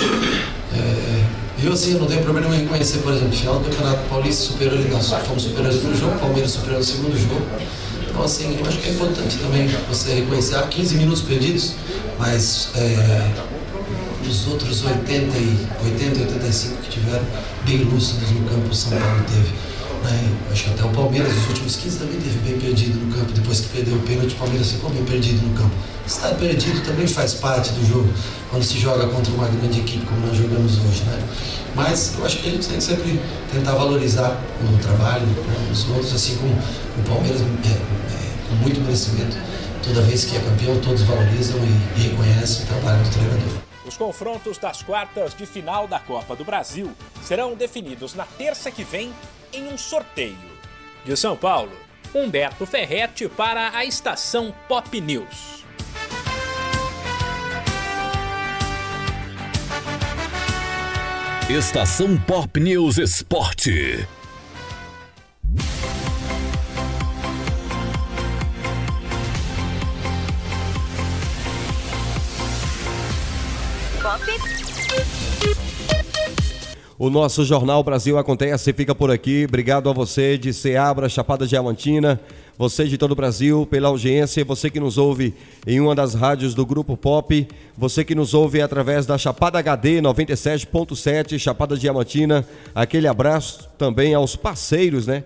É, 0.73 1.41
Eu, 1.65 1.73
assim, 1.73 1.93
não 1.93 2.07
tenho 2.07 2.23
problema 2.23 2.55
em 2.55 2.61
reconhecer, 2.61 2.99
por 2.99 3.13
exemplo, 3.13 3.33
final 3.33 3.59
do 3.59 3.69
Campeonato 3.69 4.09
Paulista, 4.09 4.51
superior, 4.53 4.79
nós 4.89 5.09
fomos 5.27 5.43
superiores 5.43 5.83
no 5.83 5.95
jogo, 5.95 6.17
Palmeiras 6.19 6.51
superior 6.51 6.79
no 6.79 6.83
segundo 6.83 7.17
jogo. 7.19 7.45
Então, 8.09 8.23
assim, 8.23 8.57
eu 8.59 8.65
acho 8.65 8.79
que 8.79 8.89
é 8.89 8.91
importante 8.93 9.37
também 9.37 9.67
você 9.87 10.13
reconhecer, 10.15 10.55
há 10.55 10.63
15 10.63 10.95
minutos 10.95 11.21
perdidos, 11.21 11.75
mas 12.17 12.69
é, 12.75 13.31
os 14.29 14.47
outros 14.47 14.83
80 14.83 15.37
e 15.37 15.67
80 15.83 16.19
e 16.19 16.21
85 16.23 16.81
que 16.81 16.89
tiveram 16.89 17.25
bem 17.65 17.77
lúcidos 17.83 18.29
no 18.31 18.47
campo, 18.47 18.69
o 18.69 18.75
São 18.75 18.91
Paulo 18.91 19.23
teve. 19.27 19.53
Né? 20.03 20.33
Acho 20.51 20.63
que 20.63 20.69
até 20.71 20.83
o 20.83 20.89
Palmeiras, 20.89 21.33
nos 21.35 21.47
últimos 21.49 21.75
15, 21.75 21.99
também 21.99 22.19
teve 22.19 22.39
bem 22.39 22.59
perdido 22.59 22.99
no 22.99 23.15
campo. 23.15 23.31
Depois 23.33 23.59
que 23.61 23.69
perdeu 23.69 23.95
o 23.95 23.99
pênalti, 23.99 24.33
o 24.33 24.37
Palmeiras 24.37 24.71
ficou 24.71 24.89
bem 24.89 25.03
perdido 25.03 25.45
no 25.47 25.53
campo. 25.53 25.71
Estar 26.05 26.29
perdido 26.35 26.83
também 26.83 27.07
faz 27.07 27.35
parte 27.35 27.71
do 27.71 27.87
jogo, 27.87 28.11
quando 28.49 28.63
se 28.63 28.79
joga 28.79 29.07
contra 29.07 29.31
uma 29.33 29.47
grande 29.47 29.79
equipe 29.79 30.05
como 30.05 30.25
nós 30.25 30.37
jogamos 30.37 30.77
hoje. 30.77 31.03
Né? 31.03 31.19
Mas 31.75 32.13
eu 32.17 32.25
acho 32.25 32.37
que 32.39 32.49
a 32.49 32.51
gente 32.51 32.67
tem 32.67 32.77
que 32.77 32.83
sempre 32.83 33.19
tentar 33.51 33.73
valorizar 33.73 34.41
o 34.61 34.77
trabalho 34.79 35.25
né, 35.25 35.67
dos 35.69 35.87
outros, 35.89 36.13
assim 36.13 36.35
como 36.35 36.51
o 36.53 37.03
Palmeiras, 37.07 37.41
é, 37.41 37.43
é, 37.43 38.49
com 38.49 38.55
muito 38.55 38.81
merecimento. 38.81 39.37
Toda 39.83 40.01
vez 40.01 40.25
que 40.25 40.35
é 40.35 40.39
campeão, 40.39 40.77
todos 40.79 41.03
valorizam 41.03 41.57
e, 41.59 41.99
e 41.99 42.03
reconhecem 42.09 42.63
o 42.63 42.67
trabalho 42.67 43.03
do 43.03 43.09
treinador. 43.09 43.70
Os 43.91 43.97
confrontos 43.97 44.57
das 44.57 44.81
quartas 44.81 45.35
de 45.35 45.45
final 45.45 45.85
da 45.85 45.99
Copa 45.99 46.33
do 46.33 46.45
Brasil 46.45 46.89
serão 47.21 47.55
definidos 47.55 48.13
na 48.13 48.25
terça 48.25 48.71
que 48.71 48.85
vem 48.85 49.13
em 49.51 49.67
um 49.67 49.77
sorteio. 49.77 50.37
De 51.03 51.17
São 51.17 51.35
Paulo, 51.35 51.73
Humberto 52.15 52.65
Ferretti 52.65 53.27
para 53.27 53.75
a 53.75 53.83
estação 53.83 54.55
Pop 54.69 55.01
News. 55.01 55.65
Estação 61.49 62.17
Pop 62.17 62.57
News 62.61 62.97
Esporte. 62.97 64.07
O 76.99 77.09
nosso 77.09 77.43
Jornal 77.45 77.83
Brasil 77.83 78.17
Acontece 78.17 78.73
fica 78.73 78.93
por 78.93 79.09
aqui. 79.09 79.45
Obrigado 79.47 79.89
a 79.89 79.93
você 79.93 80.37
de 80.37 80.53
Ceabra, 80.53 81.09
Chapada 81.09 81.47
Diamantina, 81.47 82.19
você 82.57 82.85
de 82.85 82.97
todo 82.97 83.13
o 83.13 83.15
Brasil 83.15 83.65
pela 83.65 83.87
audiência, 83.87 84.45
você 84.45 84.69
que 84.69 84.79
nos 84.79 84.97
ouve 84.97 85.33
em 85.65 85.79
uma 85.79 85.95
das 85.95 86.13
rádios 86.13 86.53
do 86.53 86.65
Grupo 86.65 86.95
Pop, 86.95 87.47
você 87.77 88.03
que 88.03 88.13
nos 88.13 88.33
ouve 88.33 88.61
através 88.61 89.05
da 89.05 89.17
Chapada 89.17 89.57
HD 89.57 90.01
97.7, 90.01 91.39
Chapada 91.39 91.77
Diamantina. 91.77 92.45
Aquele 92.75 93.07
abraço 93.07 93.67
também 93.77 94.13
aos 94.13 94.35
parceiros, 94.35 95.07
né? 95.07 95.23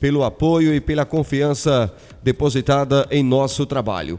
Pelo 0.00 0.22
apoio 0.24 0.72
e 0.72 0.80
pela 0.80 1.04
confiança 1.04 1.92
depositada 2.22 3.06
em 3.10 3.22
nosso 3.22 3.66
trabalho. 3.66 4.18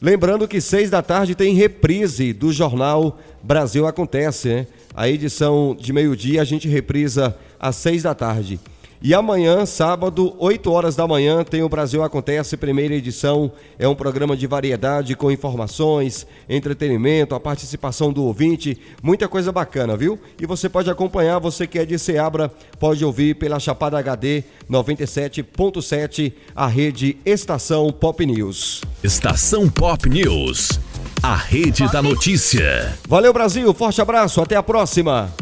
Lembrando 0.00 0.46
que 0.46 0.60
seis 0.60 0.90
da 0.90 1.02
tarde 1.02 1.34
tem 1.34 1.54
reprise 1.54 2.32
do 2.32 2.52
Jornal 2.52 3.18
Brasil 3.42 3.84
Acontece, 3.84 4.48
né? 4.48 4.66
A 4.94 5.08
edição 5.08 5.76
de 5.78 5.92
meio-dia 5.92 6.40
a 6.40 6.44
gente 6.44 6.68
reprisa 6.68 7.36
às 7.58 7.74
seis 7.74 8.04
da 8.04 8.14
tarde. 8.14 8.60
E 9.00 9.14
amanhã, 9.14 9.64
sábado, 9.64 10.34
8 10.40 10.72
horas 10.72 10.96
da 10.96 11.06
manhã, 11.06 11.44
tem 11.44 11.62
o 11.62 11.68
Brasil 11.68 12.02
Acontece, 12.02 12.56
primeira 12.56 12.94
edição. 12.94 13.52
É 13.78 13.86
um 13.86 13.94
programa 13.94 14.36
de 14.36 14.44
variedade 14.48 15.14
com 15.14 15.30
informações, 15.30 16.26
entretenimento, 16.48 17.32
a 17.32 17.40
participação 17.40 18.12
do 18.12 18.24
ouvinte, 18.24 18.76
muita 19.00 19.28
coisa 19.28 19.52
bacana, 19.52 19.96
viu? 19.96 20.18
E 20.40 20.46
você 20.46 20.68
pode 20.68 20.90
acompanhar, 20.90 21.38
você 21.38 21.64
que 21.64 21.78
é 21.78 21.84
de 21.84 21.96
Seabra, 21.96 22.50
pode 22.80 23.04
ouvir 23.04 23.36
pela 23.36 23.60
Chapada 23.60 23.96
HD 23.98 24.42
97.7, 24.68 26.32
a 26.54 26.66
rede 26.66 27.16
Estação 27.24 27.92
Pop 27.92 28.26
News. 28.26 28.80
Estação 29.04 29.68
Pop 29.68 30.08
News, 30.08 30.80
a 31.22 31.36
rede 31.36 31.88
da 31.92 32.02
notícia. 32.02 32.98
Valeu, 33.08 33.32
Brasil, 33.32 33.72
forte 33.72 34.02
abraço, 34.02 34.40
até 34.40 34.56
a 34.56 34.62
próxima. 34.62 35.32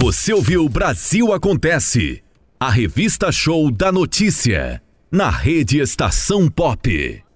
Você 0.00 0.32
ouviu 0.32 0.68
Brasil 0.68 1.32
Acontece, 1.32 2.22
a 2.60 2.70
revista 2.70 3.32
show 3.32 3.68
da 3.68 3.90
notícia, 3.90 4.80
na 5.10 5.28
rede 5.28 5.80
Estação 5.80 6.48
Pop. 6.48 7.27